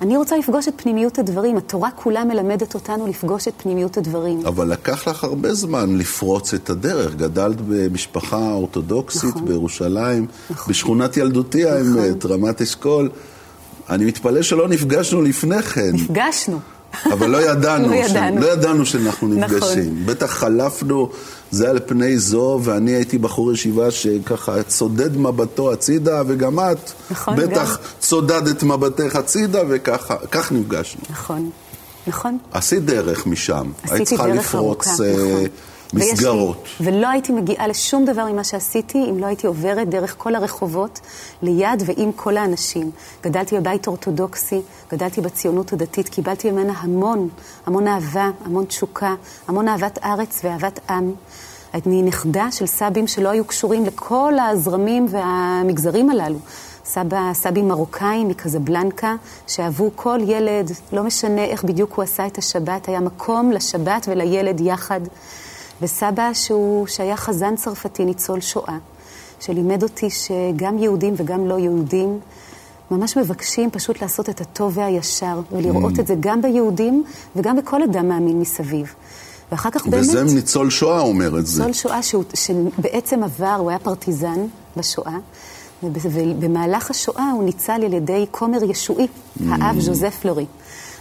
אני 0.01 0.17
רוצה 0.17 0.37
לפגוש 0.37 0.67
את 0.67 0.73
פנימיות 0.81 1.19
הדברים. 1.19 1.57
התורה 1.57 1.89
כולה 1.91 2.23
מלמדת 2.23 2.73
אותנו 2.73 3.07
לפגוש 3.07 3.47
את 3.47 3.53
פנימיות 3.57 3.97
הדברים. 3.97 4.45
אבל 4.45 4.71
לקח 4.71 5.07
לך 5.07 5.23
הרבה 5.23 5.53
זמן 5.53 5.97
לפרוץ 5.97 6.53
את 6.53 6.69
הדרך. 6.69 7.15
גדלת 7.15 7.57
במשפחה 7.67 8.51
אורתודוקסית 8.51 9.29
נכון. 9.29 9.45
בירושלים, 9.45 10.27
נכון. 10.49 10.73
בשכונת 10.73 11.17
ילדותי 11.17 11.63
נכון. 11.63 11.97
האמת, 11.97 12.25
רמת 12.25 12.61
אשכול. 12.61 13.09
אני 13.89 14.05
מתפלא 14.05 14.41
שלא 14.41 14.67
נפגשנו 14.67 15.21
לפני 15.21 15.61
כן. 15.61 15.91
נפגשנו. 15.93 16.59
אבל 17.05 17.29
לא 17.29 17.51
ידענו, 17.51 17.89
לא, 17.89 17.95
ידענו. 17.95 18.41
ש... 18.41 18.43
לא 18.43 18.51
ידענו 18.51 18.85
שאנחנו 18.85 19.27
נפגשים. 19.27 19.79
נכון. 19.79 20.05
בטח 20.05 20.31
חלפנו 20.31 21.09
זה 21.51 21.69
על 21.69 21.79
פני 21.85 22.17
זו, 22.17 22.59
ואני 22.63 22.91
הייתי 22.91 23.17
בחור 23.17 23.53
ישיבה 23.53 23.91
שככה 23.91 24.63
צודד 24.63 25.17
מבטו 25.17 25.71
הצידה, 25.71 26.21
וגם 26.27 26.59
את 26.59 26.91
נכון, 27.11 27.35
בטח 27.35 27.77
גם. 27.77 27.83
צודדת 27.99 28.63
מבטך 28.63 29.15
הצידה, 29.15 29.61
וכך 29.69 30.51
נפגשנו. 30.51 31.01
נכון, 31.09 31.49
נכון. 32.07 32.37
עשית 32.51 32.85
דרך 32.85 33.27
משם. 33.27 33.71
עשיתי 33.83 34.17
דרך 34.17 34.25
ארוכה, 34.25 34.33
לפרוץ, 34.33 34.87
נכון. 34.87 35.05
אה, 35.05 35.43
מסגרות. 35.93 36.63
לי, 36.79 36.85
ולא 36.85 37.07
הייתי 37.07 37.31
מגיעה 37.31 37.67
לשום 37.67 38.05
דבר 38.05 38.25
ממה 38.25 38.43
שעשיתי 38.43 39.05
אם 39.09 39.19
לא 39.19 39.25
הייתי 39.25 39.47
עוברת 39.47 39.89
דרך 39.89 40.15
כל 40.17 40.35
הרחובות 40.35 40.99
ליד 41.41 41.83
ועם 41.85 42.11
כל 42.11 42.37
האנשים. 42.37 42.91
גדלתי 43.23 43.55
בבית 43.57 43.87
אורתודוקסי, 43.87 44.61
גדלתי 44.91 45.21
בציונות 45.21 45.73
הדתית, 45.73 46.09
קיבלתי 46.09 46.51
ממנה 46.51 46.73
המון, 46.77 47.29
המון 47.65 47.87
אהבה, 47.87 48.29
המון 48.45 48.65
תשוקה, 48.65 49.15
המון 49.47 49.67
אהבת 49.67 49.99
ארץ 50.03 50.41
ואהבת 50.43 50.79
עם. 50.89 51.13
אני 51.73 52.01
נכדה 52.01 52.51
של 52.51 52.65
סבים 52.65 53.07
שלא 53.07 53.29
היו 53.29 53.45
קשורים 53.45 53.85
לכל 53.85 54.33
הזרמים 54.39 55.05
והמגזרים 55.09 56.09
הללו. 56.09 56.39
סבא, 56.85 57.33
סבים 57.33 57.67
מרוקאים 57.67 58.27
מקזבלנקה, 58.27 59.15
שאהבו 59.47 59.91
כל 59.95 60.19
ילד, 60.27 60.71
לא 60.93 61.03
משנה 61.03 61.43
איך 61.43 61.63
בדיוק 61.63 61.93
הוא 61.93 62.03
עשה 62.03 62.27
את 62.27 62.37
השבת, 62.37 62.87
היה 62.87 62.99
מקום 62.99 63.51
לשבת 63.51 64.05
ולילד 64.09 64.61
יחד. 64.61 65.01
וסבא 65.81 66.33
שהוא, 66.33 66.87
שהיה 66.87 67.17
חזן 67.17 67.55
צרפתי, 67.55 68.05
ניצול 68.05 68.41
שואה, 68.41 68.77
שלימד 69.39 69.83
אותי 69.83 70.09
שגם 70.09 70.77
יהודים 70.77 71.13
וגם 71.17 71.47
לא 71.47 71.59
יהודים 71.59 72.19
ממש 72.91 73.17
מבקשים 73.17 73.71
פשוט 73.71 74.01
לעשות 74.01 74.29
את 74.29 74.41
הטוב 74.41 74.77
והישר, 74.77 75.41
ולראות 75.51 75.93
mm. 75.93 75.99
את 75.99 76.07
זה 76.07 76.15
גם 76.19 76.41
ביהודים 76.41 77.03
וגם 77.35 77.57
בכל 77.57 77.83
אדם 77.83 78.09
מאמין 78.09 78.39
מסביב. 78.39 78.93
ואחר 79.51 79.69
כך 79.69 79.87
באמת... 79.87 80.03
וזה 80.03 80.23
ניצול 80.23 80.69
שואה 80.69 81.01
אומר 81.01 81.39
את 81.39 81.47
זה. 81.47 81.65
ניצול 81.65 81.73
שואה 81.73 82.03
שהוא, 82.03 82.23
שבעצם 82.33 83.23
עבר, 83.23 83.55
הוא 83.59 83.69
היה 83.69 83.79
פרטיזן 83.79 84.45
בשואה, 84.77 85.17
ובמהלך 85.83 86.91
השואה 86.91 87.31
הוא 87.31 87.43
ניצל 87.43 87.81
על 87.85 87.93
ידי 87.93 88.25
כומר 88.31 88.63
ישועי, 88.63 89.07
mm. 89.07 89.43
האב 89.49 89.79
ז'וזף 89.79 90.25
לורי. 90.25 90.45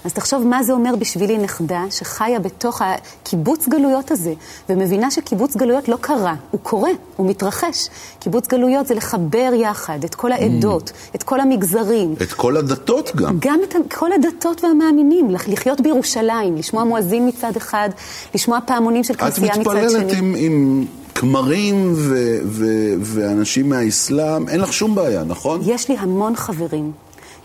אז 0.05 0.13
תחשוב 0.13 0.47
מה 0.47 0.63
זה 0.63 0.73
אומר 0.73 0.97
בשבילי 0.97 1.39
נכדה 1.39 1.85
שחיה 1.91 2.39
בתוך 2.39 2.83
הקיבוץ 2.85 3.69
גלויות 3.69 4.11
הזה, 4.11 4.33
ומבינה 4.69 5.11
שקיבוץ 5.11 5.57
גלויות 5.57 5.89
לא 5.89 5.97
קרה, 6.01 6.35
הוא 6.51 6.61
קורה, 6.61 6.91
הוא 7.17 7.31
מתרחש. 7.31 7.89
קיבוץ 8.19 8.49
גלויות 8.49 8.87
זה 8.87 8.95
לחבר 8.95 9.51
יחד 9.55 10.05
את 10.05 10.15
כל 10.15 10.33
העדות, 10.33 10.89
mm. 10.89 11.15
את 11.15 11.23
כל 11.23 11.41
המגזרים. 11.41 12.15
את 12.23 12.33
כל 12.33 12.57
הדתות 12.57 13.17
גם. 13.17 13.37
גם 13.41 13.61
את 13.69 13.75
כל 13.95 14.13
הדתות 14.13 14.65
והמאמינים, 14.65 15.31
לחיות 15.49 15.81
בירושלים, 15.81 16.57
לשמוע 16.57 16.85
מואזין 16.85 17.29
מצד 17.29 17.57
אחד, 17.57 17.89
לשמוע 18.35 18.59
פעמונים 18.67 19.05
של 19.05 19.15
כנסייה 19.15 19.53
מצד 19.53 19.63
שני. 19.63 19.63
את 19.63 19.87
מתפללת 19.87 20.13
עם, 20.19 20.35
עם 20.39 20.85
כמרים 21.15 21.93
ו- 21.97 22.39
ו- 22.45 22.95
ואנשים 23.01 23.69
מהאסלאם, 23.69 24.49
אין 24.49 24.61
לך 24.61 24.73
שום 24.73 24.95
בעיה, 24.95 25.25
נכון? 25.25 25.61
יש 25.65 25.89
לי 25.89 25.97
המון 25.99 26.37
חברים. 26.37 26.93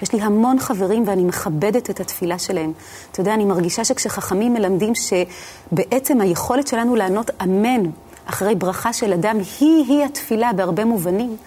יש 0.04 0.14
לי 0.14 0.22
המון 0.22 0.60
חברים 0.60 1.04
ואני 1.08 1.24
מכבדת 1.24 1.90
את 1.90 2.00
התפילה 2.00 2.40
שלהם. 2.40 2.72
אתה 3.12 3.22
יודע, 3.22 3.34
אני 3.34 3.46
מרגישה 3.46 3.84
שכשחכמים 3.84 4.54
מלמדים 4.54 4.94
שבעצם 4.96 6.22
היכולת 6.22 6.68
שלנו 6.68 6.96
לענות 6.96 7.32
אמן 7.44 7.84
אחרי 8.26 8.56
ברכה 8.56 8.94
של 8.94 9.14
אדם 9.14 9.38
היא-היא 9.60 10.06
התפילה 10.06 10.54
בהרבה 10.54 10.86
מובנים. 10.86 11.38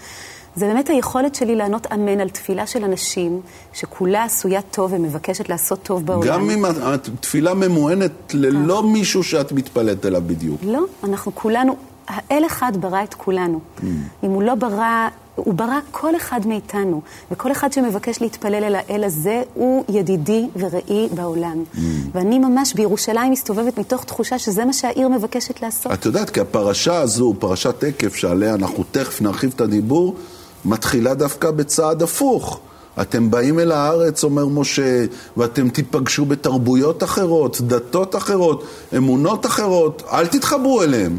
זה 0.56 0.66
באמת 0.66 0.90
היכולת 0.90 1.34
שלי 1.34 1.56
לענות 1.56 1.86
אמן 1.92 2.20
על 2.20 2.28
תפילה 2.28 2.66
של 2.66 2.84
אנשים 2.84 3.40
שכולה 3.72 4.24
עשויה 4.24 4.62
טוב 4.62 4.92
ומבקשת 4.92 5.48
לעשות 5.48 5.82
טוב 5.82 6.06
בעולם. 6.06 6.28
גם 6.28 6.50
אם 6.50 6.64
התפילה 6.64 7.54
ממוענת 7.54 8.34
ללא 8.34 8.82
מישהו 8.82 9.22
שאת 9.22 9.52
מתפלאת 9.52 10.06
אליו 10.06 10.22
בדיוק. 10.26 10.60
לא, 10.64 10.84
אנחנו 11.04 11.32
כולנו, 11.34 11.76
האל 12.08 12.42
אחד 12.46 12.72
ברא 12.80 13.04
את 13.04 13.14
כולנו. 13.14 13.60
Mm. 13.60 13.82
אם 14.24 14.30
הוא 14.30 14.42
לא 14.42 14.54
ברא, 14.54 15.08
הוא 15.34 15.54
ברא 15.54 15.78
כל 15.90 16.16
אחד 16.16 16.40
מאיתנו, 16.46 17.02
וכל 17.30 17.52
אחד 17.52 17.72
שמבקש 17.72 18.20
להתפלל 18.20 18.64
אל 18.64 18.74
האל 18.74 19.04
הזה 19.04 19.42
הוא 19.54 19.84
ידידי 19.88 20.46
ורעי 20.56 21.08
בעולם. 21.14 21.64
Mm. 21.74 21.78
ואני 22.12 22.38
ממש 22.38 22.74
בירושלים 22.74 23.32
מסתובבת 23.32 23.78
מתוך 23.78 24.04
תחושה 24.04 24.38
שזה 24.38 24.64
מה 24.64 24.72
שהעיר 24.72 25.08
מבקשת 25.08 25.62
לעשות. 25.62 25.92
את 25.92 26.04
יודעת, 26.04 26.30
כי 26.30 26.40
הפרשה 26.40 26.98
הזו, 26.98 27.34
פרשת 27.38 27.84
עקב, 27.84 28.10
שעליה 28.10 28.54
אנחנו 28.54 28.84
תכף 28.90 29.20
נרחיב 29.20 29.52
את 29.56 29.60
הדיבור, 29.60 30.16
מתחילה 30.64 31.14
דווקא 31.14 31.50
בצעד 31.50 32.02
הפוך. 32.02 32.60
אתם 33.00 33.30
באים 33.30 33.58
אל 33.60 33.72
הארץ, 33.72 34.24
אומר 34.24 34.46
משה, 34.46 35.04
ואתם 35.36 35.68
תיפגשו 35.68 36.24
בתרבויות 36.24 37.02
אחרות, 37.02 37.60
דתות 37.60 38.16
אחרות, 38.16 38.64
אמונות 38.96 39.46
אחרות, 39.46 40.02
אל 40.12 40.26
תתחברו 40.26 40.82
אליהם. 40.82 41.18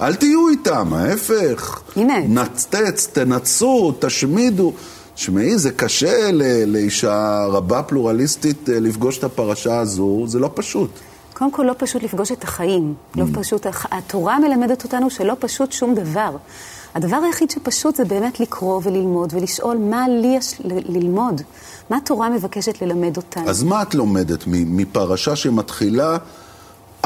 אל 0.00 0.14
תהיו 0.14 0.48
איתם, 0.48 0.92
ההפך. 0.92 1.80
הנה. 1.96 2.18
נצטץ, 2.28 3.06
תנצו, 3.06 3.92
תשמידו. 3.98 4.72
תשמעי, 5.14 5.58
זה 5.58 5.70
קשה 5.70 6.30
לאישה 6.66 7.46
רבה 7.48 7.82
פלורליסטית 7.82 8.68
אה, 8.68 8.80
לפגוש 8.80 9.18
את 9.18 9.24
הפרשה 9.24 9.78
הזו, 9.78 10.24
זה 10.26 10.38
לא 10.38 10.50
פשוט. 10.54 10.90
קודם 11.34 11.50
כל, 11.50 11.62
לא 11.62 11.74
פשוט 11.78 12.02
לפגוש 12.02 12.32
את 12.32 12.44
החיים. 12.44 12.94
לא 13.16 13.24
mm. 13.24 13.38
פשוט, 13.38 13.66
התורה 13.90 14.38
מלמדת 14.38 14.84
אותנו 14.84 15.10
שלא 15.10 15.36
פשוט 15.40 15.72
שום 15.72 15.94
דבר. 15.94 16.36
הדבר 16.94 17.16
היחיד 17.16 17.50
שפשוט 17.50 17.96
זה 17.96 18.04
באמת 18.04 18.40
לקרוא 18.40 18.80
וללמוד 18.84 19.34
ולשאול 19.34 19.76
מה 19.76 20.08
לי 20.08 20.36
יש 20.36 20.60
ללמוד, 20.64 21.42
מה 21.90 21.96
התורה 21.96 22.30
מבקשת 22.30 22.82
ללמד 22.82 23.16
אותנו. 23.16 23.48
אז 23.48 23.62
מה 23.62 23.82
את 23.82 23.94
לומדת 23.94 24.44
מפרשה 24.46 25.36
שמתחילה, 25.36 26.16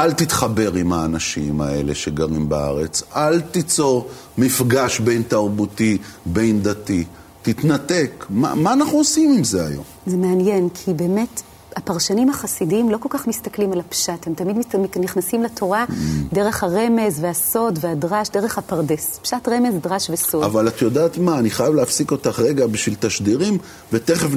אל 0.01 0.13
תתחבר 0.13 0.75
עם 0.75 0.93
האנשים 0.93 1.61
האלה 1.61 1.95
שגרים 1.95 2.49
בארץ, 2.49 3.03
אל 3.17 3.41
תיצור 3.41 4.09
מפגש 4.39 5.01
בין 5.01 5.23
תרבותי, 5.23 5.99
בין 6.27 6.63
דתי, 6.63 7.05
תתנתק. 7.43 8.27
מה, 8.31 8.55
מה 8.55 8.73
אנחנו 8.73 8.99
עושים 8.99 9.33
עם 9.33 9.45
זה 9.45 9.67
היום? 9.67 9.85
זה 10.07 10.17
מעניין, 10.17 10.69
כי 10.75 10.95
באמת 10.95 11.43
הפרשנים 11.77 12.31
החסידיים 12.31 12.91
לא 12.91 12.97
כל 13.01 13.09
כך 13.13 13.27
מסתכלים 13.27 13.73
על 13.73 13.81
הפשט, 13.81 14.27
הם 14.27 14.35
תמיד 14.35 14.57
נכנסים 15.01 15.43
לתורה 15.43 15.85
mm. 15.89 15.93
דרך 16.33 16.65
הרמז 16.65 17.19
והסוד 17.21 17.79
והדרש, 17.83 18.29
דרך 18.31 18.59
הפרדס. 18.59 19.19
פשט 19.23 19.49
רמז, 19.49 19.75
דרש 19.83 20.11
וסוד. 20.11 20.45
אבל 20.45 20.69
את 20.69 20.83
יודעת 20.83 21.19
מה, 21.19 21.39
אני 21.39 21.51
חייב 21.51 21.75
להפסיק 21.75 22.11
אותך 22.11 22.41
רגע 22.41 22.67
בשביל 22.67 22.97
תשדירים, 23.01 23.59
ותכף 23.93 24.29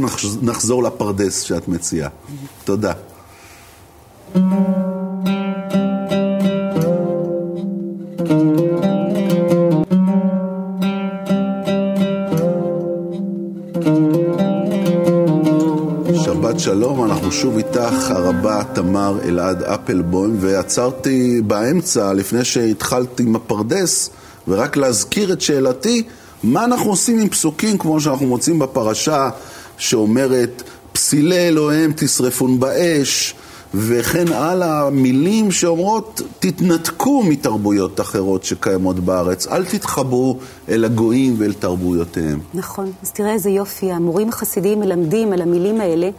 נחזור 0.41 0.83
לפרדס 0.83 1.41
שאת 1.41 1.67
מציעה. 1.67 2.09
תודה. 2.63 2.93
שלום, 16.73 17.03
אנחנו 17.03 17.31
שוב 17.31 17.57
איתך, 17.57 18.11
הרבה 18.11 18.63
תמר 18.73 19.19
אלעד 19.23 19.63
אפלבוים, 19.63 20.35
ועצרתי 20.39 21.41
באמצע, 21.41 22.13
לפני 22.13 22.45
שהתחלת 22.45 23.19
עם 23.19 23.35
הפרדס, 23.35 24.09
ורק 24.47 24.77
להזכיר 24.77 25.33
את 25.33 25.41
שאלתי, 25.41 26.03
מה 26.43 26.65
אנחנו 26.65 26.89
עושים 26.89 27.19
עם 27.19 27.29
פסוקים 27.29 27.77
כמו 27.77 28.01
שאנחנו 28.01 28.25
מוצאים 28.25 28.59
בפרשה, 28.59 29.29
שאומרת, 29.77 30.63
פסילי 30.93 31.47
אלוהיהם 31.47 31.91
תשרפון 31.95 32.59
באש, 32.59 33.35
וכן 33.73 34.33
הלאה, 34.33 34.89
מילים 34.89 35.51
שאומרות, 35.51 36.21
תתנתקו 36.39 37.23
מתרבויות 37.23 38.01
אחרות 38.01 38.43
שקיימות 38.43 38.99
בארץ, 38.99 39.47
אל 39.47 39.65
תתחברו 39.65 40.37
אל 40.69 40.85
הגויים 40.85 41.35
ואל 41.37 41.53
תרבויותיהם. 41.53 42.39
נכון, 42.53 42.91
אז 43.03 43.11
תראה 43.11 43.33
איזה 43.33 43.49
יופי, 43.49 43.91
המורים 43.91 44.29
החסידיים 44.29 44.79
מלמדים 44.79 45.33
על 45.33 45.41
המילים 45.41 45.81
האלה. 45.81 46.09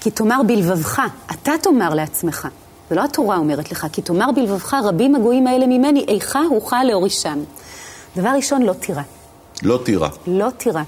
כי 0.00 0.10
תאמר 0.10 0.40
בלבבך, 0.46 1.02
אתה 1.30 1.52
תאמר 1.62 1.94
לעצמך. 1.94 2.48
ולא 2.90 3.04
התורה 3.04 3.36
אומרת 3.36 3.72
לך, 3.72 3.86
כי 3.92 4.02
תאמר 4.02 4.32
בלבבך, 4.34 4.74
רבים 4.74 5.14
הגויים 5.14 5.46
האלה 5.46 5.66
ממני, 5.66 6.04
איכה 6.08 6.40
אוכל 6.50 6.82
להורישם. 6.82 7.38
דבר 8.16 8.28
ראשון, 8.28 8.62
לא 8.62 8.72
תירא. 8.72 9.02
לא 9.62 9.78
תירא. 9.84 10.08
לא 10.26 10.50
תירא. 10.56 10.82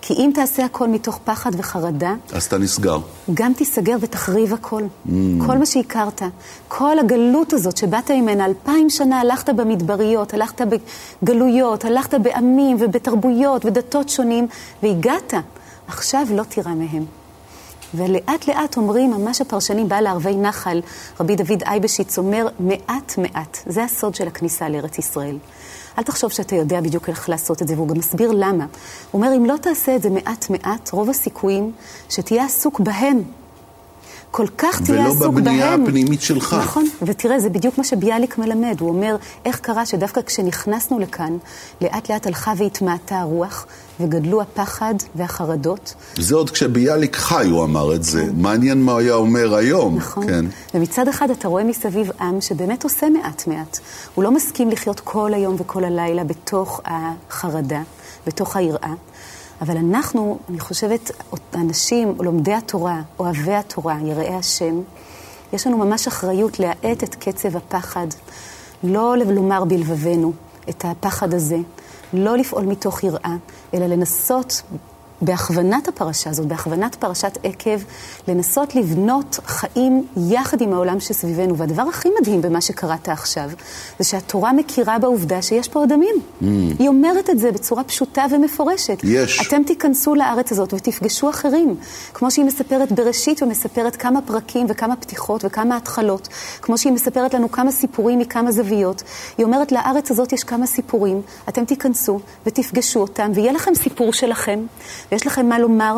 כי 0.00 0.14
אם 0.14 0.30
תעשה 0.34 0.64
הכל 0.64 0.88
מתוך 0.88 1.18
פחד 1.24 1.50
וחרדה... 1.58 2.14
אז 2.32 2.44
אתה 2.44 2.58
נסגר. 2.58 2.98
גם 3.34 3.52
תיסגר 3.52 3.96
ותחריב 4.00 4.54
הכל. 4.54 4.82
Mm. 4.82 5.10
כל 5.46 5.58
מה 5.58 5.66
שהכרת. 5.66 6.22
כל 6.68 6.98
הגלות 6.98 7.52
הזאת 7.52 7.76
שבאת 7.76 8.10
ממנה, 8.10 8.44
אלפיים 8.44 8.90
שנה 8.90 9.20
הלכת 9.20 9.48
במדבריות, 9.50 10.34
הלכת 10.34 10.60
בגלויות, 11.22 11.84
הלכת 11.84 12.14
בעמים 12.14 12.76
ובתרבויות 12.80 13.64
ודתות 13.64 14.08
שונים, 14.08 14.46
והגעת. 14.82 15.34
עכשיו 15.88 16.26
לא 16.30 16.42
תירא 16.42 16.70
מהם. 16.74 17.21
ולאט 17.94 18.48
לאט 18.48 18.76
אומרים, 18.76 19.10
ממש 19.10 19.40
הפרשנים 19.40 19.88
בעל 19.88 20.04
לערבי 20.04 20.36
נחל, 20.36 20.80
רבי 21.20 21.36
דוד 21.36 21.62
אייבשיץ 21.62 22.18
אומר, 22.18 22.48
מעט 22.60 23.18
מעט. 23.18 23.58
זה 23.66 23.84
הסוד 23.84 24.14
של 24.14 24.26
הכניסה 24.26 24.68
לארץ 24.68 24.98
ישראל. 24.98 25.38
אל 25.98 26.02
תחשוב 26.02 26.30
שאתה 26.32 26.56
יודע 26.56 26.80
בדיוק 26.80 27.08
איך 27.08 27.28
לעשות 27.28 27.62
את 27.62 27.68
זה, 27.68 27.74
והוא 27.74 27.88
גם 27.88 27.98
מסביר 27.98 28.32
למה. 28.32 28.66
הוא 29.10 29.22
אומר, 29.22 29.36
אם 29.36 29.44
לא 29.44 29.56
תעשה 29.56 29.96
את 29.96 30.02
זה 30.02 30.10
מעט 30.10 30.50
מעט, 30.50 30.90
רוב 30.92 31.10
הסיכויים 31.10 31.72
שתהיה 32.08 32.44
עסוק 32.44 32.80
בהם, 32.80 33.22
כל 34.32 34.46
כך 34.58 34.82
תהיה 34.82 35.06
עסוק 35.06 35.18
בהם. 35.20 35.30
ולא 35.30 35.40
בבנייה 35.40 35.74
הפנימית 35.74 36.22
שלך. 36.22 36.56
נכון, 36.62 36.84
ותראה, 37.02 37.40
זה 37.40 37.48
בדיוק 37.48 37.78
מה 37.78 37.84
שביאליק 37.84 38.38
מלמד. 38.38 38.76
הוא 38.80 38.88
אומר, 38.88 39.16
איך 39.44 39.60
קרה 39.60 39.86
שדווקא 39.86 40.20
כשנכנסנו 40.22 40.98
לכאן, 40.98 41.36
לאט 41.80 42.10
לאט 42.10 42.26
הלכה 42.26 42.52
והתמעטה 42.56 43.20
הרוח, 43.20 43.66
וגדלו 44.00 44.42
הפחד 44.42 44.94
והחרדות. 45.14 45.94
זה 46.16 46.34
עוד 46.34 46.50
כשביאליק 46.50 47.16
חי 47.16 47.46
הוא 47.50 47.64
אמר 47.64 47.94
את 47.94 48.02
זה. 48.02 48.26
מעניין 48.36 48.82
מה 48.82 48.96
היה 48.98 49.14
אומר 49.14 49.54
היום. 49.54 49.96
נכון. 49.96 50.26
כן. 50.26 50.44
ומצד 50.74 51.08
אחד 51.08 51.30
אתה 51.30 51.48
רואה 51.48 51.64
מסביב 51.64 52.10
עם 52.20 52.40
שבאמת 52.40 52.84
עושה 52.84 53.08
מעט 53.08 53.46
מעט. 53.46 53.78
הוא 54.14 54.24
לא 54.24 54.30
מסכים 54.30 54.70
לחיות 54.70 55.00
כל 55.00 55.34
היום 55.34 55.56
וכל 55.58 55.84
הלילה 55.84 56.24
בתוך 56.24 56.80
החרדה, 56.84 57.82
בתוך 58.26 58.56
היראה. 58.56 58.92
אבל 59.62 59.76
אנחנו, 59.76 60.38
אני 60.48 60.60
חושבת, 60.60 61.10
אנשים, 61.54 62.14
לומדי 62.20 62.54
התורה, 62.54 63.00
אוהבי 63.18 63.54
התורה, 63.54 63.98
יראי 64.04 64.34
השם, 64.34 64.80
יש 65.52 65.66
לנו 65.66 65.78
ממש 65.78 66.06
אחריות 66.06 66.60
להאט 66.60 67.04
את 67.04 67.14
קצב 67.14 67.56
הפחד, 67.56 68.06
לא 68.84 69.16
לומר 69.16 69.64
בלבבנו 69.64 70.32
את 70.68 70.84
הפחד 70.84 71.34
הזה, 71.34 71.56
לא 72.12 72.36
לפעול 72.36 72.64
מתוך 72.64 73.04
יראה, 73.04 73.34
אלא 73.74 73.86
לנסות 73.86 74.62
בהכוונת 75.22 75.88
הפרשה 75.88 76.30
הזאת, 76.30 76.46
בהכוונת 76.46 76.94
פרשת 76.94 77.38
עקב, 77.42 77.78
לנסות 78.28 78.74
לבנות 78.74 79.38
חיים 79.46 80.06
יחד 80.30 80.60
עם 80.60 80.72
העולם 80.72 81.00
שסביבנו. 81.00 81.56
והדבר 81.56 81.82
הכי 81.82 82.08
מדהים 82.20 82.42
במה 82.42 82.60
שקראת 82.60 83.08
עכשיו, 83.08 83.50
זה 83.98 84.04
שהתורה 84.04 84.52
מכירה 84.52 84.98
בעובדה 84.98 85.42
שיש 85.42 85.68
פה 85.68 85.78
עוד 85.78 85.92
עמים. 85.92 86.14
Mm. 86.14 86.44
היא 86.78 86.88
אומרת 86.88 87.30
את 87.30 87.38
זה 87.38 87.52
בצורה 87.52 87.84
פשוטה 87.84 88.24
ומפורשת. 88.30 89.00
יש. 89.04 89.46
אתם 89.48 89.62
תיכנסו 89.66 90.14
לארץ 90.14 90.52
הזאת 90.52 90.74
ותפגשו 90.74 91.30
אחרים. 91.30 91.76
כמו 92.14 92.30
שהיא 92.30 92.44
מספרת 92.44 92.92
בראשית 92.92 93.42
ומספרת 93.42 93.96
כמה 93.96 94.22
פרקים 94.22 94.66
וכמה 94.68 94.96
פתיחות 94.96 95.44
וכמה 95.44 95.76
התחלות. 95.76 96.28
כמו 96.62 96.78
שהיא 96.78 96.92
מספרת 96.92 97.34
לנו 97.34 97.52
כמה 97.52 97.72
סיפורים 97.72 98.18
מכמה 98.18 98.52
זוויות. 98.52 99.02
היא 99.38 99.46
אומרת, 99.46 99.72
לארץ 99.72 100.10
הזאת 100.10 100.32
יש 100.32 100.44
כמה 100.44 100.66
סיפורים, 100.66 101.22
אתם 101.48 101.64
תיכנסו 101.64 102.20
ותפגשו 102.46 103.00
אותם, 103.00 103.30
ויהיה 103.34 103.52
לכם 103.52 103.74
סיפור 103.74 104.12
שלכם. 104.12 104.60
ויש 105.12 105.26
לכם 105.26 105.46
מה 105.46 105.58
לומר, 105.58 105.96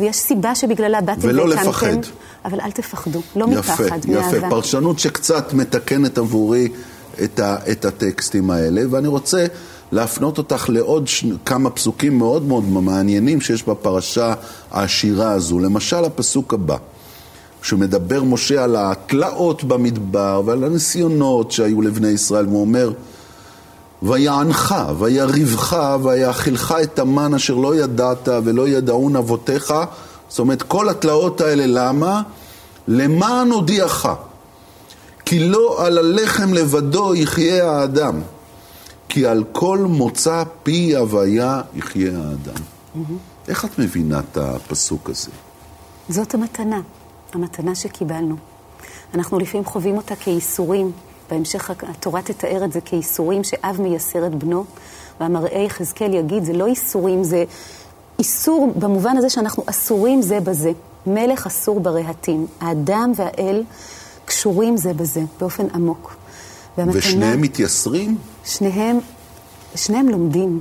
ויש 0.00 0.16
סיבה 0.16 0.54
שבגללה 0.54 1.00
באתם 1.00 1.20
והקמתם. 1.20 1.28
ולא 1.28 1.48
לפחד. 1.48 1.96
אבל 2.44 2.60
אל 2.60 2.70
תפחדו, 2.70 3.22
לא 3.36 3.44
יפה, 3.44 3.58
מפחד, 3.58 3.98
יפה. 4.04 4.12
מאהבה. 4.12 4.36
יפה, 4.36 4.50
פרשנות 4.50 4.98
שקצת 4.98 5.52
מתקנת 5.52 6.18
עבורי 6.18 6.68
את, 7.24 7.40
ה, 7.40 7.56
את 7.72 7.84
הטקסטים 7.84 8.50
האלה, 8.50 8.82
ואני 8.90 9.08
רוצה 9.08 9.46
להפנות 9.92 10.38
אותך 10.38 10.68
לעוד 10.68 11.08
ש... 11.08 11.24
כמה 11.44 11.70
פסוקים 11.70 12.18
מאוד 12.18 12.42
מאוד 12.42 12.64
מעניינים 12.64 13.40
שיש 13.40 13.62
בפרשה 13.62 14.34
העשירה 14.70 15.32
הזו. 15.32 15.58
למשל, 15.58 16.04
הפסוק 16.04 16.54
הבא. 16.54 16.76
שמדבר 17.62 18.24
משה 18.24 18.64
על 18.64 18.76
התלאות 18.78 19.64
במדבר 19.64 20.42
ועל 20.44 20.64
הניסיונות 20.64 21.52
שהיו 21.52 21.82
לבני 21.82 22.08
ישראל, 22.08 22.46
והוא 22.46 22.60
אומר, 22.60 22.90
ויענך, 24.08 24.74
ויריבך, 24.98 25.96
ויאכילך 26.02 26.74
את 26.82 26.98
המן 26.98 27.34
אשר 27.34 27.54
לא 27.54 27.76
ידעת 27.76 28.28
ולא 28.44 28.68
ידעון 28.68 29.16
אבותיך. 29.16 29.74
זאת 30.28 30.38
אומרת, 30.38 30.62
כל 30.62 30.88
התלאות 30.88 31.40
האלה, 31.40 31.64
למה? 31.66 32.22
למען 32.88 33.50
הודיעך. 33.50 34.08
כי 35.24 35.38
לא 35.38 35.86
על 35.86 35.98
הלחם 35.98 36.54
לבדו 36.54 37.14
יחיה 37.14 37.70
האדם, 37.72 38.20
כי 39.08 39.26
על 39.26 39.44
כל 39.52 39.78
מוצא 39.78 40.42
פי 40.62 40.96
הוויה 40.96 41.60
יחיה 41.74 42.10
האדם. 42.10 42.62
Mm-hmm. 42.96 43.48
איך 43.48 43.64
את 43.64 43.78
מבינה 43.78 44.20
את 44.20 44.36
הפסוק 44.36 45.10
הזה? 45.10 45.30
זאת 46.08 46.34
המתנה. 46.34 46.80
המתנה 47.32 47.74
שקיבלנו. 47.74 48.36
אנחנו 49.14 49.38
לפעמים 49.38 49.64
חווים 49.64 49.96
אותה 49.96 50.16
כייסורים, 50.16 50.92
בהמשך 51.30 51.70
התורה 51.70 52.22
תתאר 52.22 52.64
את 52.64 52.72
זה 52.72 52.80
כייסורים 52.80 53.44
שאב 53.44 53.80
מייסר 53.80 54.26
את 54.26 54.34
בנו, 54.34 54.64
והמראה 55.20 55.58
יחזקאל 55.58 56.14
יגיד, 56.14 56.44
זה 56.44 56.52
לא 56.52 56.68
ייסורים, 56.68 57.24
זה 57.24 57.44
איסור 58.18 58.72
במובן 58.78 59.16
הזה 59.16 59.30
שאנחנו 59.30 59.62
אסורים 59.66 60.22
זה 60.22 60.40
בזה. 60.40 60.72
מלך 61.06 61.46
אסור 61.46 61.80
ברהטים. 61.80 62.46
האדם 62.60 63.12
והאל 63.16 63.62
קשורים 64.24 64.76
זה 64.76 64.92
בזה, 64.92 65.20
באופן 65.40 65.66
עמוק. 65.74 66.16
והמתנה, 66.78 66.98
ושניהם 66.98 67.40
מתייסרים? 67.40 68.18
שניהם, 68.44 68.98
שניהם 69.74 70.08
לומדים. 70.08 70.60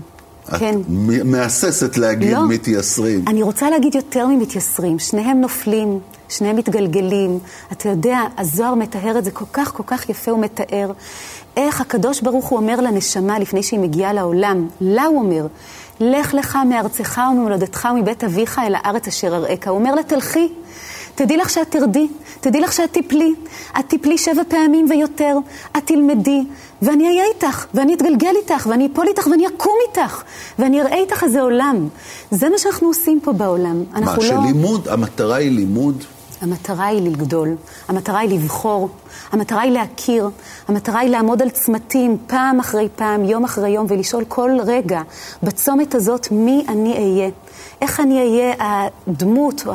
את 0.50 0.60
כן. 0.60 0.76
מהססת 1.24 1.98
להגיד 1.98 2.34
לא, 2.34 2.48
מתייסרים. 2.48 3.26
אני 3.28 3.44
רוצה 3.44 3.70
להגיד 3.70 3.96
יותר 3.96 4.28
ממתייסרים. 4.28 5.00
שניהם 5.00 5.42
נופלים, 5.42 6.00
שניהם 6.30 6.56
מתגלגלים. 6.56 7.40
אתה 7.72 7.90
יודע, 7.90 8.20
הזוהר 8.38 8.76
מתאר 8.76 9.18
את 9.18 9.26
זה 9.26 9.32
כל 9.32 9.46
כך 9.54 9.74
כל 9.74 9.84
כך 9.86 10.10
יפה, 10.10 10.32
הוא 10.32 10.40
מתאר 10.40 10.92
איך 11.58 11.82
הקדוש 11.82 12.22
ברוך 12.22 12.46
הוא 12.46 12.60
אומר 12.60 12.82
לנשמה 12.82 13.40
לפני 13.40 13.64
שהיא 13.64 13.80
מגיעה 13.80 14.14
לעולם. 14.14 14.68
לה 14.82 15.06
הוא 15.06 15.20
אומר, 15.20 15.48
לך 16.00 16.34
לך 16.34 16.58
מארצך 16.70 17.22
וממולדתך 17.32 17.88
ומבית 17.92 18.24
אביך 18.24 18.60
אל 18.60 18.76
הארץ 18.76 19.08
אשר 19.08 19.36
אראך. 19.36 19.68
הוא 19.68 19.78
אומר 19.78 19.96
לה, 19.96 20.04
תלכי. 20.04 20.50
תדעי 21.16 21.38
לך 21.38 21.50
שאת 21.50 21.72
תרדי, 21.72 22.08
תדעי 22.40 22.62
לך 22.62 22.74
שאת 22.74 22.94
תיפלי. 22.94 23.34
את 23.80 23.86
תיפלי 23.88 24.18
שבע 24.18 24.42
פעמים 24.48 24.86
ויותר, 24.90 25.38
את 25.78 25.82
תלמדי, 25.86 26.44
ואני 26.82 27.08
אהיה 27.08 27.24
איתך, 27.36 27.66
ואני 27.74 27.94
אתגלגל 27.94 28.34
איתך, 28.42 28.68
ואני 28.70 28.88
אפול 28.94 29.08
איתך, 29.08 29.28
ואני 29.28 29.48
אקום 29.48 29.74
איתך, 29.88 30.24
ואני 30.60 30.82
אראה 30.82 30.98
איתך 30.98 31.24
איזה 31.24 31.42
עולם. 31.42 31.88
זה 32.32 32.50
מה 32.50 32.58
שאנחנו 32.58 32.88
עושים 32.88 33.20
פה 33.24 33.34
בעולם. 33.34 33.84
מה, 33.94 34.16
לא... 34.18 34.24
שלימוד, 34.24 34.88
המטרה 34.88 35.36
היא 35.36 35.52
לימוד? 35.52 36.04
המטרה 36.42 36.86
היא 36.86 37.02
לגדול, 37.02 37.56
המטרה 37.88 38.20
היא 38.20 38.30
לבחור, 38.30 38.90
המטרה 39.32 39.62
היא 39.62 39.72
להכיר, 39.72 40.30
המטרה 40.68 41.00
היא 41.00 41.10
לעמוד 41.10 41.42
על 41.42 41.50
צמתים 41.50 42.18
פעם 42.28 42.60
אחרי 42.60 42.88
פעם, 42.96 43.26
יום 43.26 43.44
אחרי 43.44 43.70
יום, 43.70 43.86
ולשאול 43.90 44.24
כל 44.28 44.52
רגע 44.66 45.02
בצומת 45.44 45.96
הזאת 45.96 46.28
מי 46.32 46.66
אני 46.70 46.94
אהיה. 46.94 47.30
איך 47.82 48.00
אני 48.00 48.20
אהיה 48.20 48.54
הדמות 48.60 49.64
או 49.68 49.74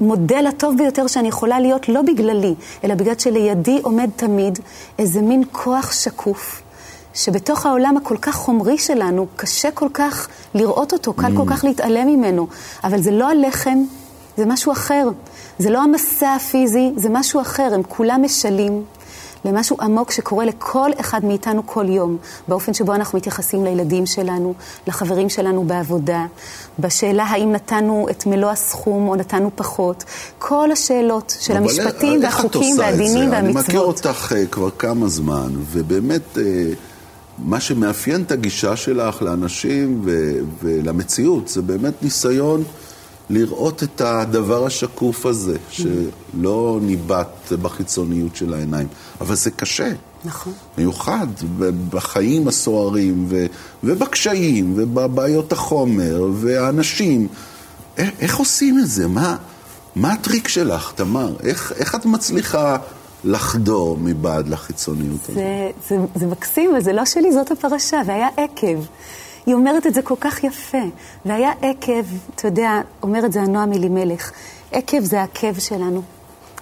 המודל 0.00 0.46
הטוב 0.48 0.76
ביותר 0.76 1.06
שאני 1.06 1.28
יכולה 1.28 1.60
להיות, 1.60 1.88
לא 1.88 2.02
בגללי, 2.02 2.54
אלא 2.84 2.94
בגלל 2.94 3.14
שלידי 3.18 3.80
עומד 3.82 4.10
תמיד 4.16 4.58
איזה 4.98 5.22
מין 5.22 5.42
כוח 5.52 5.92
שקוף. 5.92 6.62
שבתוך 7.14 7.66
העולם 7.66 7.96
הכל 7.96 8.16
כך 8.16 8.34
חומרי 8.34 8.78
שלנו, 8.78 9.26
קשה 9.36 9.70
כל 9.70 9.88
כך 9.94 10.28
לראות 10.54 10.92
אותו, 10.92 11.12
קל 11.12 11.32
mm. 11.32 11.36
כל 11.36 11.44
כך 11.46 11.64
להתעלם 11.64 12.06
ממנו. 12.06 12.46
אבל 12.84 13.02
זה 13.02 13.10
לא 13.10 13.30
הלחם, 13.30 13.78
זה 14.36 14.46
משהו 14.46 14.72
אחר. 14.72 15.08
זה 15.58 15.70
לא 15.70 15.82
המסע 15.82 16.34
הפיזי, 16.34 16.92
זה 16.96 17.08
משהו 17.08 17.40
אחר, 17.40 17.70
הם 17.74 17.82
כולם 17.88 18.22
משלים 18.24 18.84
למשהו 19.44 19.76
עמוק 19.80 20.10
שקורה 20.10 20.44
לכל 20.44 20.90
אחד 21.00 21.24
מאיתנו 21.24 21.62
כל 21.66 21.88
יום, 21.88 22.16
באופן 22.48 22.74
שבו 22.74 22.94
אנחנו 22.94 23.18
מתייחסים 23.18 23.64
לילדים 23.64 24.06
שלנו, 24.06 24.54
לחברים 24.86 25.28
שלנו 25.28 25.64
בעבודה, 25.64 26.26
בשאלה 26.78 27.24
האם 27.24 27.52
נתנו 27.52 28.06
את 28.10 28.26
מלוא 28.26 28.50
הסכום 28.50 29.08
או 29.08 29.16
נתנו 29.16 29.50
פחות, 29.54 30.04
כל 30.38 30.72
השאלות 30.72 31.36
של 31.40 31.56
המשפטים 31.56 32.22
והחוקים 32.22 32.78
והדינים 32.78 33.30
והמצוות. 33.30 33.56
אני 33.56 33.68
מכיר 33.68 33.80
אותך 33.80 34.32
uh, 34.32 34.48
כבר 34.50 34.70
כמה 34.70 35.08
זמן, 35.08 35.52
ובאמת... 35.72 36.22
Uh, 36.34 36.40
מה 37.44 37.60
שמאפיין 37.60 38.22
את 38.22 38.32
הגישה 38.32 38.76
שלך 38.76 39.22
לאנשים 39.22 40.00
ו- 40.04 40.38
ולמציאות 40.62 41.48
זה 41.48 41.62
באמת 41.62 42.02
ניסיון 42.02 42.64
לראות 43.30 43.82
את 43.82 44.00
הדבר 44.00 44.66
השקוף 44.66 45.26
הזה, 45.26 45.56
שלא 45.70 46.78
ניבט 46.82 47.52
בחיצוניות 47.62 48.36
של 48.36 48.54
העיניים. 48.54 48.86
אבל 49.20 49.34
זה 49.34 49.50
קשה. 49.50 49.92
נכון. 50.24 50.52
מיוחד 50.78 51.26
בחיים 51.90 52.48
הסוערים, 52.48 53.26
ו- 53.28 53.46
ובקשיים, 53.84 54.72
ובבעיות 54.76 55.52
החומר, 55.52 56.28
והאנשים. 56.34 57.28
איך, 57.96 58.10
איך 58.20 58.36
עושים 58.36 58.78
את 58.78 58.86
זה? 58.86 59.08
מה, 59.08 59.36
מה 59.96 60.12
הטריק 60.12 60.48
שלך, 60.48 60.92
תמר? 60.94 61.36
איך, 61.42 61.72
איך 61.76 61.94
את 61.94 62.06
מצליחה 62.06 62.76
לחדור 63.24 63.98
מבעד 64.00 64.48
לחיצוניות 64.48 65.20
הזאת? 65.22 65.34
זה, 65.34 65.70
זה, 65.88 65.96
זה 66.14 66.26
מקסים, 66.26 66.70
וזה 66.78 66.92
לא 66.92 67.04
שלי, 67.04 67.32
זאת 67.32 67.50
הפרשה, 67.50 68.00
והיה 68.06 68.28
עקב. 68.36 68.84
היא 69.46 69.54
אומרת 69.54 69.86
את 69.86 69.94
זה 69.94 70.02
כל 70.02 70.14
כך 70.20 70.44
יפה. 70.44 70.82
והיה 71.24 71.52
עקב, 71.62 72.04
אתה 72.34 72.48
יודע, 72.48 72.80
אומר 73.02 73.26
את 73.26 73.32
זה 73.32 73.42
הנועם 73.42 73.72
אלימלך, 73.72 74.32
עקב 74.72 75.00
זה 75.00 75.20
העקב 75.20 75.58
שלנו. 75.58 76.02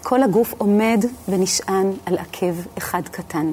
כל 0.03 0.23
הגוף 0.23 0.55
עומד 0.59 1.05
ונשען 1.29 1.93
על 2.07 2.19
עקב 2.19 2.55
אחד 2.79 3.03
קטן. 3.11 3.53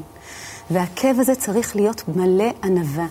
והעקב 0.71 1.19
הזה 1.19 1.35
צריך 1.35 1.75
להיות 1.75 2.03
מלא 2.15 2.51
ענווה. 2.63 3.05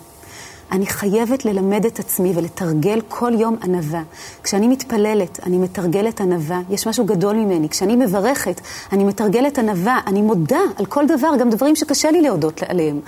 אני 0.72 0.86
חייבת 0.86 1.44
ללמד 1.44 1.86
את 1.86 1.98
עצמי 1.98 2.32
ולתרגל 2.36 3.00
כל 3.08 3.32
יום 3.38 3.56
ענווה. 3.62 4.02
כשאני 4.42 4.68
מתפללת, 4.68 5.40
אני 5.46 5.58
מתרגלת 5.58 6.20
ענווה, 6.20 6.60
יש 6.70 6.86
משהו 6.86 7.04
גדול 7.04 7.36
ממני. 7.36 7.68
כשאני 7.68 7.96
מברכת, 7.96 8.60
אני 8.92 9.04
מתרגלת 9.04 9.58
ענווה, 9.58 10.00
אני 10.06 10.22
מודה 10.22 10.60
על 10.76 10.86
כל 10.86 11.06
דבר, 11.06 11.28
גם 11.38 11.50
דברים 11.50 11.76
שקשה 11.76 12.10
לי 12.10 12.20
להודות 12.22 12.62
עליהם. 12.68 13.00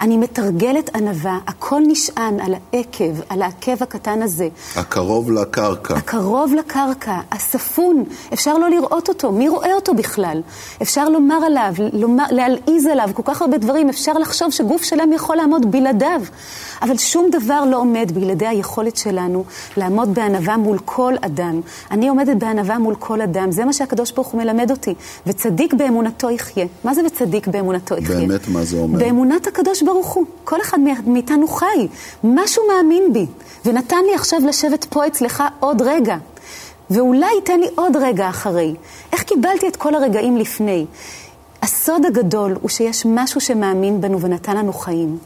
אני 0.00 0.16
מתרגלת 0.16 0.96
ענווה, 0.96 1.38
הכל 1.46 1.80
נשען 1.86 2.40
על 2.40 2.54
העקב, 2.54 3.14
על 3.28 3.42
העקב 3.42 3.82
הקטן 3.82 4.22
הזה. 4.22 4.48
הקרוב 4.76 5.30
לקרקע. 5.30 5.94
הקרוב 5.96 6.54
לקרקע, 6.54 7.18
הספון, 7.32 8.04
אפשר 8.32 8.58
לא 8.58 8.70
לראות 8.70 9.08
אותו, 9.08 9.32
מי 9.32 9.48
רואה 9.48 9.72
אותו 9.74 9.94
בכלל? 9.94 10.42
אפשר 10.82 11.08
לומר 11.08 11.38
עליו, 11.46 11.74
לומר, 11.92 12.24
להלעיז 12.30 12.86
עליו, 12.86 13.10
כל 13.14 13.22
כך 13.24 13.42
הרבה 13.42 13.58
דברים, 13.58 13.88
אפשר 13.88 14.12
לחשוב 14.12 14.50
שגוף 14.50 14.82
שלם 14.82 15.12
יכול 15.12 15.36
לעמוד 15.36 15.70
בלעדיו. 15.70 16.22
אבל 16.82 16.97
שום 16.98 17.30
דבר 17.30 17.64
לא 17.64 17.76
עומד 17.76 18.12
בלעדי 18.14 18.46
היכולת 18.46 18.96
שלנו 18.96 19.44
לעמוד 19.76 20.14
בענווה 20.14 20.56
מול 20.56 20.78
כל 20.84 21.14
אדם. 21.20 21.60
אני 21.90 22.08
עומדת 22.08 22.36
בענווה 22.36 22.78
מול 22.78 22.94
כל 22.94 23.20
אדם, 23.20 23.50
זה 23.50 23.64
מה 23.64 23.72
שהקדוש 23.72 24.12
ברוך 24.12 24.28
הוא 24.28 24.42
מלמד 24.42 24.70
אותי. 24.70 24.94
וצדיק 25.26 25.74
באמונתו 25.74 26.30
יחיה. 26.30 26.66
מה 26.84 26.94
זה 26.94 27.00
וצדיק 27.06 27.48
באמונתו 27.48 27.96
יחיה? 27.96 28.16
באמת, 28.16 28.48
מה 28.48 28.64
זה 28.64 28.76
אומר? 28.76 28.98
באמונת 28.98 29.46
הקדוש 29.46 29.82
ברוך 29.82 30.06
הוא. 30.06 30.24
כל 30.44 30.60
אחד 30.60 30.78
מאיתנו 31.06 31.48
חי. 31.48 31.88
משהו 32.24 32.62
מאמין 32.68 33.12
בי. 33.12 33.26
ונתן 33.64 34.04
לי 34.06 34.14
עכשיו 34.14 34.40
לשבת 34.46 34.84
פה 34.84 35.06
אצלך 35.06 35.44
עוד 35.60 35.82
רגע. 35.82 36.16
ואולי 36.90 37.26
ייתן 37.34 37.60
לי 37.60 37.66
עוד 37.74 37.96
רגע 37.96 38.28
אחרי. 38.28 38.74
איך 39.12 39.22
קיבלתי 39.22 39.68
את 39.68 39.76
כל 39.76 39.94
הרגעים 39.94 40.36
לפני? 40.36 40.86
הסוד 41.62 42.06
הגדול 42.06 42.56
הוא 42.60 42.70
שיש 42.70 43.06
משהו 43.06 43.40
שמאמין 43.40 44.00
בנו 44.00 44.20
ונתן 44.20 44.56
לנו 44.56 44.72
חיים. 44.72 45.18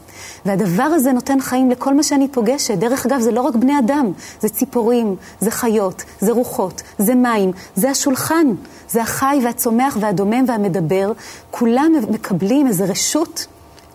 והדבר 0.45 0.83
הזה 0.83 1.11
נותן 1.11 1.41
חיים 1.41 1.71
לכל 1.71 1.93
מה 1.93 2.03
שאני 2.03 2.27
פוגשת. 2.27 2.77
דרך 2.77 3.05
אגב, 3.05 3.19
זה 3.19 3.31
לא 3.31 3.41
רק 3.41 3.55
בני 3.55 3.79
אדם, 3.79 4.11
זה 4.41 4.49
ציפורים, 4.49 5.15
זה 5.39 5.51
חיות, 5.51 6.03
זה 6.19 6.31
רוחות, 6.31 6.81
זה 6.97 7.15
מים, 7.15 7.51
זה 7.75 7.89
השולחן, 7.89 8.47
זה 8.89 9.01
החי 9.01 9.39
והצומח 9.45 9.97
והדומם 10.01 10.45
והמדבר. 10.47 11.11
כולם 11.51 11.93
מקבלים 12.09 12.67
איזו 12.67 12.83
רשות 12.87 13.45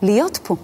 להיות 0.03 0.39
פה. 0.43 0.57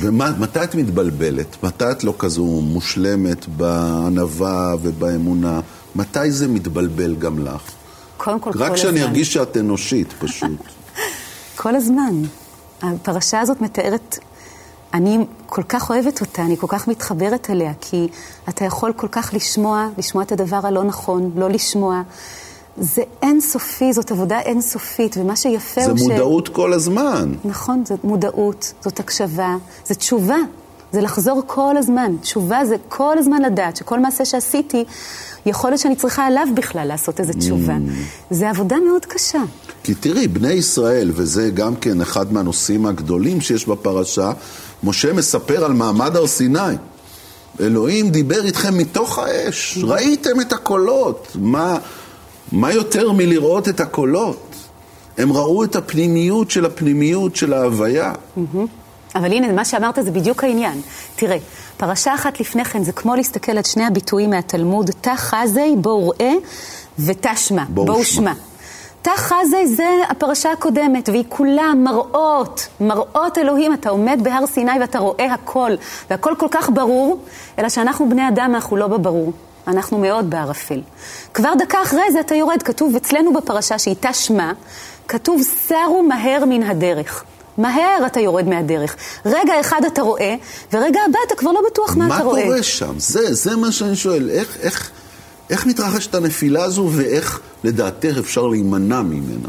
ומתי 0.00 0.64
את 0.64 0.74
מתבלבלת? 0.74 1.62
מתי 1.62 1.90
את 1.90 2.04
לא 2.04 2.14
כזו 2.18 2.44
מושלמת 2.44 3.48
בענווה 3.48 4.74
ובאמונה? 4.82 5.60
מתי 5.96 6.30
זה 6.30 6.48
מתבלבל 6.48 7.14
גם 7.14 7.38
לך? 7.38 7.62
קודם 8.16 8.40
כל, 8.40 8.52
כל 8.52 8.58
הזמן. 8.58 8.66
רק 8.66 8.76
שאני 8.76 9.02
ארגיש 9.02 9.32
שאת 9.32 9.56
אנושית, 9.56 10.12
פשוט. 10.18 10.60
כל 11.62 11.76
הזמן. 11.76 12.22
הפרשה 12.82 13.40
הזאת 13.40 13.60
מתארת 13.60 14.18
אני 14.94 15.18
כל 15.46 15.62
כך 15.62 15.90
אוהבת 15.90 16.20
אותה, 16.20 16.42
אני 16.42 16.56
כל 16.56 16.66
כך 16.68 16.88
מתחברת 16.88 17.50
אליה, 17.50 17.72
כי 17.80 18.08
אתה 18.48 18.64
יכול 18.64 18.92
כל 18.92 19.08
כך 19.08 19.30
לשמוע, 19.34 19.88
לשמוע 19.98 20.24
את 20.24 20.32
הדבר 20.32 20.60
הלא 20.62 20.84
נכון, 20.84 21.30
לא 21.36 21.48
לשמוע. 21.48 22.02
זה 22.76 23.02
אינסופי, 23.22 23.92
זאת 23.92 24.10
עבודה 24.10 24.40
אינסופית, 24.40 25.16
ומה 25.16 25.36
שיפה 25.36 25.84
הוא 25.84 25.98
ש... 25.98 26.00
זה 26.00 26.08
מודעות 26.08 26.48
כל 26.48 26.72
הזמן. 26.72 27.34
נכון, 27.44 27.84
זאת 27.84 28.04
מודעות, 28.04 28.72
זאת 28.80 29.00
הקשבה, 29.00 29.56
זה 29.86 29.94
תשובה, 29.94 30.38
זה 30.92 31.00
לחזור 31.00 31.42
כל 31.46 31.76
הזמן. 31.76 32.12
תשובה 32.20 32.64
זה 32.64 32.76
כל 32.88 33.18
הזמן 33.18 33.42
לדעת 33.42 33.76
שכל 33.76 34.00
מעשה 34.00 34.24
שעשיתי, 34.24 34.84
יכול 35.46 35.70
להיות 35.70 35.80
שאני 35.80 35.96
צריכה 35.96 36.26
עליו 36.26 36.46
בכלל 36.54 36.88
לעשות 36.88 37.20
איזו 37.20 37.32
תשובה. 37.32 37.74
Mm. 37.74 38.34
זה 38.34 38.50
עבודה 38.50 38.76
מאוד 38.88 39.06
קשה. 39.06 39.38
כי 39.82 39.94
תראי, 39.94 40.28
בני 40.28 40.52
ישראל, 40.52 41.10
וזה 41.14 41.50
גם 41.50 41.76
כן 41.76 42.00
אחד 42.00 42.32
מהנושאים 42.32 42.86
הגדולים 42.86 43.40
שיש 43.40 43.68
בפרשה, 43.68 44.32
משה 44.84 45.12
מספר 45.12 45.64
על 45.64 45.72
מעמד 45.72 46.16
הר 46.16 46.26
סיני. 46.26 46.74
אלוהים 47.60 48.10
דיבר 48.10 48.44
איתכם 48.44 48.78
מתוך 48.78 49.18
האש, 49.18 49.78
mm. 49.78 49.86
ראיתם 49.86 50.40
את 50.40 50.52
הקולות. 50.52 51.28
מה, 51.34 51.78
מה 52.52 52.72
יותר 52.72 53.12
מלראות 53.12 53.68
את 53.68 53.80
הקולות? 53.80 54.46
הם 55.18 55.32
ראו 55.32 55.64
את 55.64 55.76
הפנימיות 55.76 56.50
של 56.50 56.64
הפנימיות 56.64 57.36
של 57.36 57.52
ההוויה. 57.52 58.12
Mm-hmm. 58.12 58.79
אבל 59.14 59.32
הנה, 59.32 59.52
מה 59.52 59.64
שאמרת 59.64 59.98
זה 60.02 60.10
בדיוק 60.10 60.44
העניין. 60.44 60.80
תראה, 61.16 61.36
פרשה 61.76 62.14
אחת 62.14 62.40
לפני 62.40 62.64
כן 62.64 62.84
זה 62.84 62.92
כמו 62.92 63.14
להסתכל 63.14 63.52
על 63.52 63.62
שני 63.62 63.84
הביטויים 63.84 64.30
מהתלמוד, 64.30 64.90
תא 65.00 65.14
חזי 65.16 65.74
בואו 65.78 66.08
ראה 66.08 66.32
ותא 66.98 67.34
שמע, 67.34 67.64
בואו 67.68 68.04
שמע. 68.04 68.32
תא 69.02 69.10
חזי 69.16 69.66
זה 69.66 69.88
הפרשה 70.08 70.52
הקודמת, 70.52 71.08
והיא 71.08 71.24
כולה 71.28 71.74
מראות, 71.74 72.68
מראות 72.80 73.38
אלוהים. 73.38 73.74
אתה 73.74 73.90
עומד 73.90 74.20
בהר 74.22 74.46
סיני 74.46 74.80
ואתה 74.80 74.98
רואה 74.98 75.32
הכל, 75.34 75.72
והכל 76.10 76.34
כל 76.38 76.46
כך 76.50 76.70
ברור, 76.70 77.18
אלא 77.58 77.68
שאנחנו 77.68 78.08
בני 78.08 78.28
אדם, 78.28 78.54
אנחנו 78.54 78.76
לא 78.76 78.86
בברור. 78.86 79.32
אנחנו 79.66 79.98
מאוד 79.98 80.30
בערפל. 80.30 80.80
כבר 81.34 81.52
דקה 81.58 81.82
אחרי 81.82 82.12
זה 82.12 82.20
אתה 82.20 82.34
יורד, 82.34 82.62
כתוב 82.62 82.96
אצלנו 82.96 83.32
בפרשה 83.32 83.78
שהיא 83.78 83.96
תא 84.00 84.12
שמע, 84.12 84.52
כתוב 85.08 85.42
סרו 85.42 86.02
מהר 86.02 86.44
מן 86.44 86.62
הדרך. 86.62 87.24
מהר 87.58 88.06
אתה 88.06 88.20
יורד 88.20 88.48
מהדרך. 88.48 88.96
רגע 89.26 89.60
אחד 89.60 89.80
אתה 89.86 90.02
רואה, 90.02 90.34
ורגע 90.72 91.00
הבא 91.08 91.18
אתה 91.26 91.34
כבר 91.34 91.52
לא 91.52 91.60
בטוח 91.70 91.96
מה, 91.96 92.08
מה 92.08 92.16
אתה 92.16 92.24
רואה. 92.24 92.40
מה 92.40 92.46
קורה 92.46 92.62
שם? 92.62 92.94
זה, 92.98 93.34
זה 93.34 93.56
מה 93.56 93.72
שאני 93.72 93.96
שואל. 93.96 94.30
איך, 94.30 94.56
איך, 94.60 94.90
איך 95.50 95.66
מתרחשת 95.66 96.14
הנפילה 96.14 96.64
הזו, 96.64 96.88
ואיך 96.92 97.40
לדעתך 97.64 98.16
אפשר 98.18 98.46
להימנע 98.46 99.02
ממנה? 99.02 99.48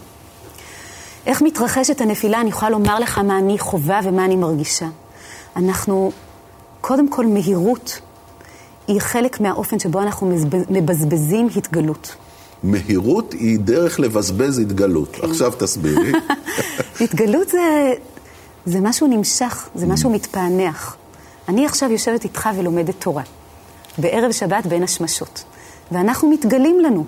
איך 1.25 1.41
מתרחשת 1.41 2.01
הנפילה? 2.01 2.41
אני 2.41 2.49
יכולה 2.49 2.69
לומר 2.69 2.99
לך 2.99 3.17
מה 3.17 3.37
אני 3.37 3.59
חווה 3.59 3.99
ומה 4.03 4.25
אני 4.25 4.35
מרגישה. 4.35 4.87
אנחנו, 5.55 6.11
קודם 6.81 7.09
כל, 7.09 7.25
מהירות 7.25 7.99
היא 8.87 9.01
חלק 9.01 9.39
מהאופן 9.39 9.79
שבו 9.79 10.01
אנחנו 10.01 10.37
מבזבזים 10.69 11.49
התגלות. 11.55 12.15
מהירות 12.63 13.33
היא 13.33 13.59
דרך 13.59 13.99
לבזבז 13.99 14.59
התגלות. 14.59 15.09
כן. 15.15 15.29
עכשיו 15.29 15.51
תסבירי. 15.59 16.11
התגלות 17.01 17.49
זה, 17.49 17.93
זה 18.65 18.79
משהו 18.81 19.07
נמשך, 19.07 19.69
זה 19.75 19.87
משהו 19.87 20.09
mm. 20.09 20.13
מתפענח. 20.13 20.97
אני 21.49 21.65
עכשיו 21.65 21.91
יושבת 21.91 22.23
איתך 22.23 22.49
ולומדת 22.57 22.95
תורה, 22.99 23.23
בערב 23.97 24.31
שבת 24.31 24.65
בין 24.65 24.83
השמשות, 24.83 25.43
ואנחנו 25.91 26.29
מתגלים 26.29 26.79
לנו. 26.79 27.05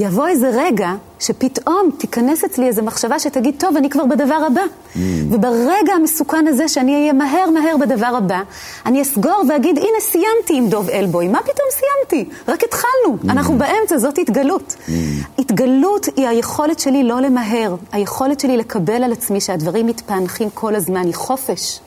יבוא 0.00 0.28
איזה 0.28 0.50
רגע 0.54 0.92
שפתאום 1.20 1.90
תיכנס 1.98 2.44
אצלי 2.44 2.66
איזו 2.66 2.82
מחשבה 2.82 3.18
שתגיד, 3.18 3.54
טוב, 3.58 3.76
אני 3.76 3.90
כבר 3.90 4.04
בדבר 4.04 4.40
הבא. 4.46 4.60
Mm. 4.60 4.98
וברגע 5.30 5.92
המסוכן 5.96 6.46
הזה, 6.46 6.68
שאני 6.68 6.94
אהיה 6.94 7.12
מהר 7.12 7.50
מהר 7.50 7.76
בדבר 7.76 8.06
הבא, 8.06 8.42
אני 8.86 9.02
אסגור 9.02 9.44
ואגיד, 9.48 9.78
הנה, 9.78 10.00
סיימתי 10.00 10.56
עם 10.56 10.68
דוב 10.68 10.90
אלבוי. 10.90 11.28
מה 11.28 11.38
פתאום 11.38 11.68
סיימתי? 11.70 12.30
רק 12.48 12.64
התחלנו. 12.64 13.16
Mm. 13.22 13.30
אנחנו 13.30 13.58
באמצע, 13.58 13.98
זאת 13.98 14.18
התגלות. 14.18 14.76
Mm. 14.88 14.90
התגלות 15.38 16.06
היא 16.16 16.28
היכולת 16.28 16.78
שלי 16.78 17.04
לא 17.04 17.20
למהר, 17.20 17.74
היכולת 17.92 18.40
שלי 18.40 18.56
לקבל 18.56 19.02
על 19.04 19.12
עצמי 19.12 19.40
שהדברים 19.40 19.86
מתפענחים 19.86 20.50
כל 20.54 20.74
הזמן, 20.74 21.04
היא 21.04 21.14
חופש. 21.14 21.80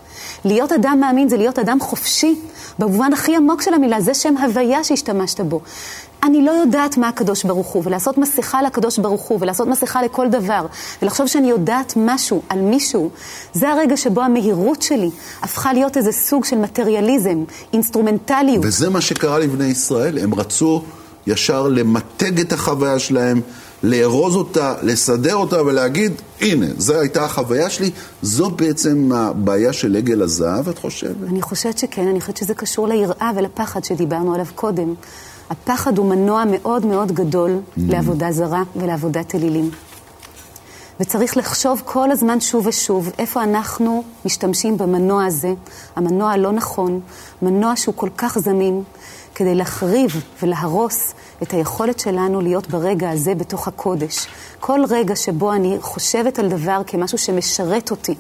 להיות 0.46 0.72
אדם 0.72 0.98
מאמין 1.02 1.30
זה 1.30 1.38
להיות 1.38 1.60
אדם 1.60 1.80
חופשי, 1.80 2.36
במובן 2.80 3.14
הכי 3.14 3.36
עמוק 3.36 3.62
של 3.62 3.74
המילה, 3.74 4.02
זה 4.02 4.14
שם 4.14 4.38
הוויה 4.38 4.84
שהשתמשת 4.84 5.42
בו. 5.42 5.62
אני 6.24 6.42
לא 6.42 6.52
יודעת 6.52 6.98
מה 6.98 7.10
הקדוש 7.10 7.44
ברוך 7.44 7.68
הוא, 7.68 7.84
ולעשות 7.86 8.18
מסכה 8.18 8.62
לקדוש 8.62 9.00
ברוך 9.00 9.22
הוא, 9.22 9.38
ולעשות 9.42 9.68
מסכה 9.68 10.04
לכל 10.04 10.30
דבר, 10.30 10.66
ולחשוב 11.02 11.28
שאני 11.28 11.50
יודעת 11.50 11.94
משהו 11.96 12.42
על 12.50 12.62
מישהו, 12.62 13.10
זה 13.54 13.70
הרגע 13.70 13.98
שבו 13.98 14.22
המהירות 14.22 14.82
שלי 14.82 15.10
הפכה 15.42 15.74
להיות 15.74 15.98
איזה 15.98 16.12
סוג 16.12 16.46
של 16.46 16.58
מטריאליזם, 16.58 17.44
אינסטרומנטליות. 17.74 18.66
וזה 18.66 18.90
מה 18.90 19.02
שקרה 19.02 19.40
לבני 19.40 19.66
ישראל, 19.66 20.18
הם 20.18 20.36
רצו 20.36 20.84
ישר 21.28 21.68
למתג 21.68 22.40
את 22.40 22.54
החוויה 22.54 23.00
שלהם, 23.00 23.42
לארוז 23.84 24.36
אותה, 24.36 24.76
לסדר 24.82 25.36
אותה 25.36 25.62
ולהגיד, 25.62 26.12
הנה, 26.42 26.66
זו 26.78 27.00
הייתה 27.00 27.26
החוויה 27.26 27.70
שלי, 27.70 27.92
זו 28.22 28.50
בעצם 28.50 29.12
הבעיה 29.16 29.74
של 29.74 29.96
עגל 29.96 30.22
הזהב, 30.22 30.70
את 30.70 30.78
חושבת? 30.78 31.16
אני 31.30 31.42
חושבת 31.42 31.78
שכן, 31.78 32.08
אני 32.08 32.22
חושבת 32.22 32.38
שזה 32.38 32.54
קשור 32.54 32.88
ליראה 32.88 33.32
ולפחד 33.36 33.84
שדיברנו 33.84 34.34
עליו 34.34 34.46
קודם. 34.56 34.94
הפחד 35.50 35.98
הוא 35.98 36.10
מנוע 36.10 36.44
מאוד 36.52 36.86
מאוד 36.86 37.12
גדול 37.12 37.52
mm. 37.52 37.82
לעבודה 37.88 38.32
זרה 38.32 38.64
ולעבודת 38.76 39.36
אלילים. 39.36 39.72
וצריך 41.00 41.38
לחשוב 41.38 41.82
כל 41.86 42.12
הזמן 42.12 42.40
שוב 42.40 42.68
ושוב 42.68 43.10
איפה 43.18 43.44
אנחנו 43.44 44.04
משתמשים 44.26 44.78
במנוע 44.78 45.26
הזה, 45.26 45.54
המנוע 45.96 46.32
הלא 46.32 46.52
נכון, 46.52 47.00
מנוע 47.42 47.76
שהוא 47.76 47.96
כל 47.96 48.10
כך 48.18 48.40
זמין, 48.40 48.84
כדי 49.36 49.56
להחריב 49.56 50.24
ולהרוס 50.44 51.14
את 51.44 51.54
היכולת 51.54 52.00
שלנו 52.00 52.42
להיות 52.42 52.68
ברגע 52.68 53.10
הזה 53.10 53.36
בתוך 53.36 53.68
הקודש. 53.68 54.28
כל 54.60 54.80
רגע 54.90 55.16
שבו 55.16 55.54
אני 55.54 55.78
חושבת 55.82 56.40
על 56.40 56.50
דבר 56.50 56.82
כמשהו 56.88 57.18
שמשרת 57.18 57.92
אותי, 57.92 58.16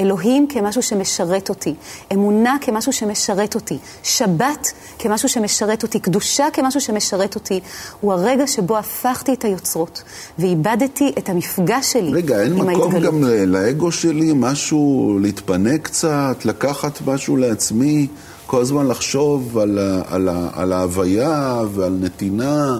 אלוהים 0.00 0.46
כמשהו 0.48 0.82
שמשרת 0.82 1.48
אותי, 1.48 1.74
אמונה 2.12 2.56
כמשהו 2.60 2.92
שמשרת 2.92 3.54
אותי, 3.54 3.78
שבת 4.02 4.66
כמשהו 4.98 5.28
שמשרת 5.28 5.82
אותי, 5.82 6.00
קדושה 6.00 6.46
כמשהו 6.52 6.80
שמשרת 6.80 7.34
אותי, 7.34 7.60
הוא 8.00 8.12
הרגע 8.12 8.46
שבו 8.46 8.78
הפכתי 8.78 9.32
את 9.34 9.44
היוצרות 9.44 10.02
ואיבדתי 10.38 11.12
את 11.18 11.28
המפגש 11.28 11.92
שלי 11.92 12.12
רגע, 12.12 12.42
אין 12.42 12.52
מקום 12.52 12.98
גם 13.00 13.24
לאגו 13.24 13.92
שלי 13.92 14.32
משהו 14.34 15.18
להתפנק 15.22 15.84
קצת, 15.84 16.44
לקחת 16.44 17.00
משהו 17.06 17.36
לעצמי? 17.36 18.06
כל 18.46 18.60
הזמן 18.60 18.86
לחשוב 18.86 19.58
על, 19.58 19.78
על, 20.08 20.28
על 20.54 20.72
ההוויה 20.72 21.62
ועל 21.72 21.96
נתינה, 22.00 22.78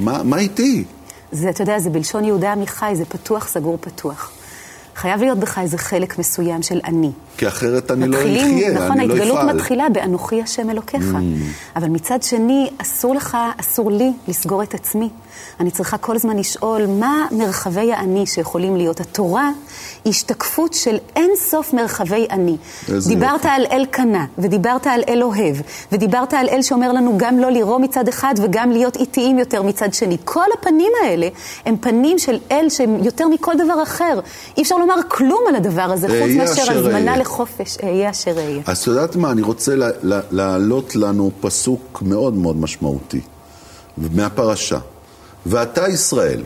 מה, 0.00 0.22
מה 0.22 0.38
איתי? 0.38 0.84
זה, 1.32 1.50
אתה 1.50 1.62
יודע, 1.62 1.78
זה 1.78 1.90
בלשון 1.90 2.24
יהודה 2.24 2.52
עמיחי, 2.52 2.92
זה 2.94 3.04
פתוח, 3.04 3.48
סגור, 3.48 3.78
פתוח. 3.80 4.30
חייב 4.96 5.20
להיות 5.20 5.38
בך 5.38 5.58
איזה 5.58 5.78
חלק 5.78 6.18
מסוים 6.18 6.62
של 6.62 6.80
אני. 6.84 7.10
כי 7.36 7.48
אחרת 7.48 7.90
אני 7.90 8.08
לא 8.08 8.18
אחיה, 8.18 8.32
נכון, 8.34 8.46
אני 8.46 8.68
לא 8.68 8.74
אפעל. 8.74 8.88
נכון, 8.88 9.00
ההתגלות 9.00 9.54
מתחילה 9.54 9.88
באנוכי 9.88 10.42
השם 10.42 10.70
אלוקיך. 10.70 11.02
Mm. 11.02 11.76
אבל 11.76 11.88
מצד 11.88 12.22
שני, 12.22 12.70
אסור 12.78 13.14
לך, 13.14 13.36
אסור 13.60 13.90
לי 13.90 14.12
לסגור 14.28 14.62
את 14.62 14.74
עצמי. 14.74 15.08
אני 15.60 15.70
צריכה 15.70 15.98
כל 15.98 16.16
הזמן 16.16 16.36
לשאול 16.36 16.86
מה 16.86 17.26
מרחבי 17.30 17.92
האני 17.92 18.26
שיכולים 18.26 18.76
להיות. 18.76 19.00
התורה 19.00 19.50
היא 20.04 20.10
השתקפות 20.10 20.74
של 20.74 20.96
אין 21.16 21.30
סוף 21.36 21.72
מרחבי 21.72 22.26
אני. 22.30 22.56
דיברת. 23.08 23.40
על 23.44 23.66
אל 23.72 23.86
קנה, 23.90 24.26
ודיברת 24.38 24.86
על 24.86 25.02
אל 25.08 25.22
אוהב, 25.22 25.56
ודיברת 25.92 26.34
על 26.34 26.48
אל 26.48 26.62
שאומר 26.62 26.92
לנו 26.92 27.14
גם 27.16 27.38
לא 27.38 27.50
לירוא 27.50 27.78
מצד 27.78 28.08
אחד 28.08 28.34
וגם 28.42 28.70
להיות 28.70 28.96
איטיים 28.96 29.38
יותר 29.38 29.62
מצד 29.62 29.94
שני. 29.94 30.16
כל 30.24 30.44
הפנים 30.58 30.92
האלה 31.04 31.28
הם 31.66 31.76
פנים 31.76 32.18
של 32.18 32.38
אל 32.50 32.66
שהם 32.68 33.04
יותר 33.04 33.28
מכל 33.28 33.52
דבר 33.64 33.82
אחר. 33.82 34.20
אי 34.56 34.62
אפשר 34.62 34.76
לומר 34.76 34.94
כלום 35.08 35.44
על 35.48 35.54
הדבר 35.54 35.82
הזה, 35.82 36.08
חוץ 36.08 36.36
מאשר 36.36 36.72
הזמנה 36.72 37.16
לחופש, 37.16 37.78
אהיה 37.82 38.10
אשר 38.10 38.38
אהיה. 38.38 38.62
אז 38.66 38.78
את 38.78 38.86
יודעת 38.86 39.16
מה, 39.16 39.30
אני 39.30 39.42
רוצה 39.42 39.74
להעלות 40.30 40.96
לנו 40.96 41.30
פסוק 41.40 42.02
מאוד 42.02 42.34
מאוד 42.34 42.56
משמעותי 42.56 43.20
מהפרשה. 43.98 44.78
ואתה 45.46 45.88
ישראל, 45.88 46.42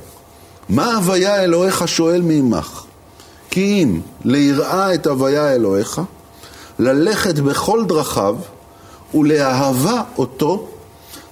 מה 0.68 0.94
הוויה 0.94 1.42
אלוהיך 1.42 1.88
שואל 1.88 2.22
מעמך? 2.22 2.84
כי 3.50 3.82
אם 3.82 4.00
ליראה 4.24 4.94
את 4.94 5.06
הוויה 5.06 5.54
אלוהיך, 5.54 6.00
ללכת 6.78 7.34
בכל 7.34 7.84
דרכיו 7.84 8.36
ולאהבה 9.14 10.02
אותו 10.18 10.68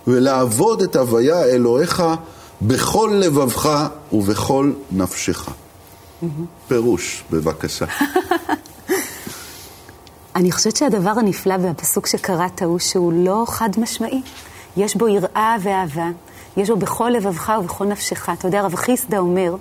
ולעבוד 0.07 0.83
את 0.83 0.97
הוויה 0.97 1.45
אלוהיך 1.45 2.03
בכל 2.63 3.11
לבבך 3.15 3.87
ובכל 4.13 4.73
נפשך. 4.93 5.49
פירוש, 6.69 7.25
בבקשה. 7.31 7.85
אני 10.37 10.53
חושבת 10.53 10.77
שהדבר 10.77 11.11
הנפלא 11.11 11.55
והפסוק 11.63 12.07
שקראת 12.07 12.63
הוא 12.63 12.79
שהוא 12.79 13.13
לא 13.13 13.45
חד 13.49 13.69
משמעי. 13.79 14.23
יש 14.77 14.97
בו 14.97 15.09
יראה 15.09 15.57
ואהבה, 15.63 16.09
יש 16.57 16.71
בו 16.71 16.77
בכל 16.77 17.11
לבבך 17.17 17.53
ובכל 17.61 17.85
נפשך. 17.85 18.29
אתה 18.39 18.49
יודע, 18.49 18.61
רב 18.61 18.75
חיסדא 18.75 19.19
אומר 19.19 19.57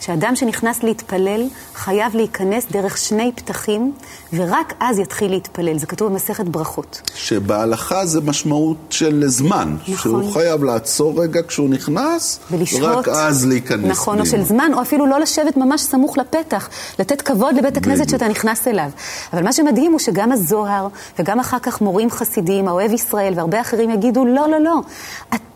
שאדם 0.00 0.36
שנכנס 0.36 0.82
להתפלל 0.82 1.48
חייב 1.74 2.16
להיכנס 2.16 2.66
דרך 2.70 2.98
שני 2.98 3.32
פתחים, 3.34 3.92
ורק 4.32 4.74
אז 4.80 4.98
יתחיל 4.98 5.30
להתפלל. 5.30 5.78
זה 5.78 5.86
כתוב 5.86 6.12
במסכת 6.12 6.44
ברכות. 6.44 7.10
שבהלכה 7.14 8.06
זה 8.06 8.20
משמעות 8.20 8.76
של 8.90 9.22
זמן. 9.26 9.76
נכון. 9.82 9.96
שהוא 9.96 10.32
חייב 10.32 10.64
לעצור 10.64 11.22
רגע 11.22 11.40
כשהוא 11.48 11.68
נכנס, 11.68 12.40
ולשהות, 12.50 12.82
ורק 12.82 13.08
אז 13.08 13.46
להיכנס. 13.46 13.84
נכון, 13.84 14.14
פנימה. 14.14 14.30
או 14.30 14.30
של 14.30 14.44
זמן, 14.44 14.70
או 14.74 14.82
אפילו 14.82 15.06
לא 15.06 15.20
לשבת 15.20 15.56
ממש 15.56 15.80
סמוך 15.80 16.18
לפתח, 16.18 16.68
לתת 16.98 17.22
כבוד 17.22 17.54
לבית 17.54 17.76
הכנסת 17.76 18.08
שאתה 18.08 18.28
נכנס 18.28 18.68
אליו. 18.68 18.90
אבל 19.32 19.44
מה 19.44 19.52
שמדהים 19.52 19.92
הוא 19.92 19.98
שגם 19.98 20.32
הזוהר, 20.32 20.88
וגם 21.18 21.40
אחר 21.40 21.58
כך 21.58 21.80
מורים 21.80 22.10
חסידים, 22.10 22.68
האוהב 22.68 22.92
ישראל 22.92 23.32
והרבה 23.36 23.60
אחרים 23.60 23.90
יגידו, 23.90 24.24
לא, 24.24 24.48
לא, 24.48 24.60
לא. 24.60 24.80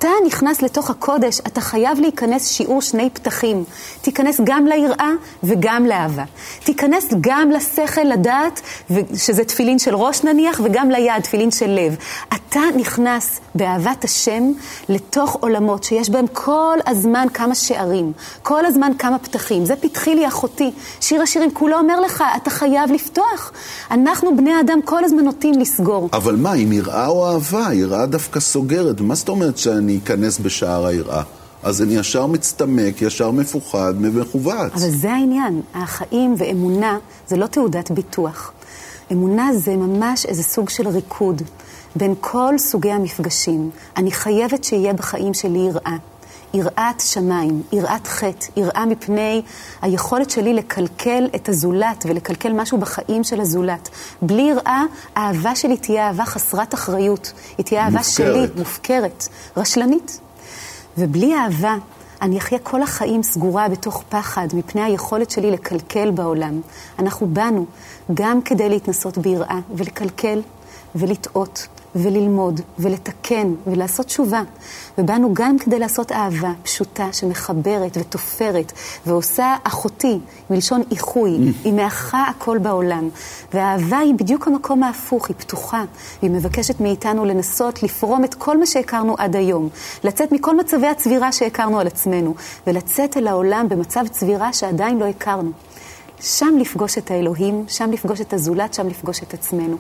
אתה 0.03 0.11
נכנס 0.27 0.63
לתוך 0.63 0.91
הקודש, 0.91 1.41
אתה 1.47 1.61
חייב 1.61 2.01
להיכנס 2.01 2.49
שיעור 2.49 2.83
שני 2.83 3.11
פתחים. 3.11 3.65
תיכנס 4.01 4.41
גם 4.45 4.67
ליראה 4.67 5.11
וגם 5.43 5.87
לאהבה. 5.87 6.25
תיכנס 6.65 7.09
גם 7.21 7.51
לשכל, 7.51 8.01
לדעת, 8.01 8.61
שזה 9.15 9.45
תפילין 9.45 9.79
של 9.79 9.95
ראש 9.95 10.25
נניח, 10.25 10.61
וגם 10.65 10.91
ליד, 10.91 11.23
תפילין 11.23 11.51
של 11.51 11.71
לב. 11.71 11.97
אתה 12.35 12.61
נכנס 12.77 13.41
באהבת 13.55 14.05
השם 14.05 14.53
לתוך 14.89 15.37
עולמות 15.41 15.85
שיש 15.85 16.11
בהם 16.11 16.27
כל 16.33 16.79
הזמן 16.87 17.27
כמה 17.35 17.55
שערים, 17.55 18.13
כל 18.43 18.67
הזמן 18.67 18.93
כמה 18.99 19.19
פתחים. 19.19 19.65
זה 19.65 19.77
פתחי 19.77 20.15
לי 20.15 20.29
אחותי. 20.29 20.71
שיר 21.01 21.23
השירים 21.23 21.51
כולו 21.53 21.79
אומר 21.79 22.01
לך, 22.01 22.25
אתה 22.37 22.51
חייב 22.51 22.93
לפתוח. 22.93 23.53
אנחנו 23.91 24.37
בני 24.37 24.61
אדם 24.61 24.83
כל 24.85 25.05
הזמן 25.05 25.25
נוטים 25.25 25.55
לסגור. 25.61 26.09
אבל 26.13 26.37
מה, 26.37 26.55
אם 26.55 26.73
יראה 26.73 27.07
או 27.07 27.29
אהבה? 27.29 27.69
יראה 27.73 28.07
דווקא 28.07 28.41
סוגרת. 28.41 29.01
מה 29.01 29.15
זאת 29.15 29.29
אומרת 29.29 29.59
שאני 29.59 29.92
אכנס 29.99 30.39
בשער 30.39 30.87
היראה? 30.87 31.23
אז 31.63 31.83
אני 31.83 31.97
ישר 31.97 32.27
מצטמק, 32.27 33.03
ישר 33.03 33.31
מפוחד, 33.31 33.95
מכווץ. 33.99 34.73
אבל 34.73 34.91
זה 34.91 35.13
העניין. 35.13 35.63
החיים 35.75 36.35
ואמונה 36.39 36.99
זה 37.29 37.37
לא 37.37 37.47
תעודת 37.47 37.91
ביטוח. 37.91 38.53
אמונה 39.13 39.51
זה 39.55 39.77
ממש 39.77 40.27
איזה 40.27 40.43
סוג 40.43 40.69
של 40.69 40.89
ריקוד 40.89 41.43
בין 41.97 42.15
כל 42.21 42.55
סוגי 42.59 42.91
המפגשים. 42.91 43.71
אני 43.97 44.11
חייבת 44.13 44.65
שיהיה 44.65 44.93
בחיים 44.93 45.35
שלי 45.35 45.59
יראה. 45.59 45.97
יראת 46.55 47.01
שמיים, 47.01 47.63
יראת 47.73 48.07
חטא, 48.07 48.47
יראה 48.57 48.87
מפני 48.87 49.43
היכולת 49.83 50.31
שלי 50.31 50.55
לקלקל 50.55 51.29
את 51.35 51.49
הזולת 51.49 52.05
ולקלקל 52.09 52.53
משהו 52.53 52.79
בחיים 52.79 53.25
של 53.25 53.41
הזולת. 53.41 53.89
בלי 54.23 54.43
יראה, 54.43 54.83
האהבה 55.17 55.55
שלי 55.55 55.77
תהיה 55.77 56.07
אהבה 56.07 56.25
חסרת 56.25 56.75
אחריות. 56.75 57.33
היא 57.59 57.67
תהיה 57.67 57.85
אהבה 57.85 57.99
מופקרת. 57.99 58.15
שלי, 58.15 58.47
מופקרת, 58.57 59.29
רשלנית. 59.57 60.21
ובלי 60.99 61.35
אהבה, 61.35 61.77
אני 62.23 62.39
אחיה 62.39 62.59
כל 62.59 62.83
החיים 62.83 63.23
סגורה 63.23 63.69
בתוך 63.69 64.03
פחד 64.09 64.49
מפני 64.55 64.83
היכולת 64.83 65.31
שלי 65.31 65.51
לקלקל 65.51 66.11
בעולם. 66.11 66.61
אנחנו 66.99 67.27
באנו 67.27 67.67
גם 68.15 68.43
כדי 68.43 68.69
להתנסות 68.69 69.19
ביראה 69.19 69.59
ולקלקל 69.77 70.41
ולטעות 70.95 71.67
וללמוד 71.97 72.61
ולתקן 72.79 73.55
ולעשות 73.67 74.07
תשובה. 74.07 74.43
ובאנו 74.99 75.35
גם 75.35 75.59
כדי 75.59 75.79
לעשות 75.79 76.13
אהבה 76.13 76.53
פשוטה 76.63 77.13
שמחברת 77.13 77.97
ותופרת 78.01 78.73
ועושה 79.07 79.57
אחותי, 79.65 80.19
מלשון 80.51 80.83
איחוי, 80.91 81.37
mm. 81.37 81.65
היא 81.65 81.73
מאחה 81.73 82.25
הכל 82.29 82.59
בעולם. 82.59 83.09
והאהבה 83.55 83.99
היא 83.99 84.15
בדיוק 84.15 84.49
המקום 84.49 84.83
ההפוך, 84.83 85.29
היא 85.29 85.37
פתוחה. 85.39 85.85
והיא 86.23 86.31
מבקשת 86.31 86.81
מאיתנו 86.81 87.25
לנסות 87.25 87.83
לפרום 87.83 88.25
את 88.25 88.35
כל 88.35 88.59
מה 88.59 88.67
שהכרנו 88.67 89.15
עד 89.19 89.37
היום, 89.37 89.69
לצאת 90.05 90.33
מכל 90.33 90.57
מצבי 90.57 90.87
הצבירה 90.87 91.33
שהכרנו 91.33 91.81
על 91.81 91.87
עצמנו, 91.87 92.35
ולצאת 92.67 93.17
אל 93.17 93.27
העולם 93.27 93.69
במצב 93.69 94.05
צבירה 94.11 94.53
שעדיין 94.53 94.99
לא 94.99 95.05
הכרנו. 95.05 95.51
שם 96.21 96.55
לפגוש 96.61 96.99
את 96.99 97.11
האלוהים, 97.11 97.65
שם 97.69 97.91
לפגוש 97.91 98.21
את 98.21 98.33
הזולת, 98.33 98.75
שם 98.75 98.89
לפגוש 98.89 99.23
את 99.23 99.35
עצמנו. 99.35 99.77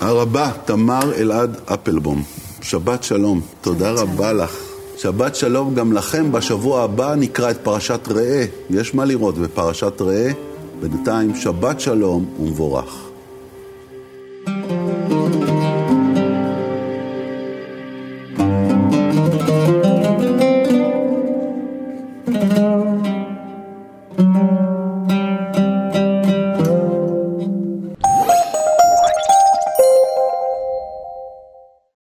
הרבה 0.00 0.50
תמר 0.64 1.14
אלעד 1.16 1.56
אפלבום. 1.66 2.22
שבת 2.62 3.02
שלום. 3.02 3.40
תודה 3.60 3.90
שבת 3.90 3.98
רבה 3.98 4.28
שלום. 4.28 4.40
לך. 4.40 4.56
שבת 4.96 5.34
שלום 5.34 5.74
גם 5.74 5.92
לכם. 5.92 6.32
בשבוע 6.32 6.82
הבא 6.82 7.14
נקרא 7.14 7.50
את 7.50 7.58
פרשת 7.62 8.08
ראה. 8.08 8.44
יש 8.70 8.94
מה 8.94 9.04
לראות 9.04 9.38
בפרשת 9.38 10.00
ראה. 10.00 10.30
בינתיים, 10.80 11.36
שבת 11.36 11.80
שלום 11.80 12.24
ומבורך. 12.40 13.07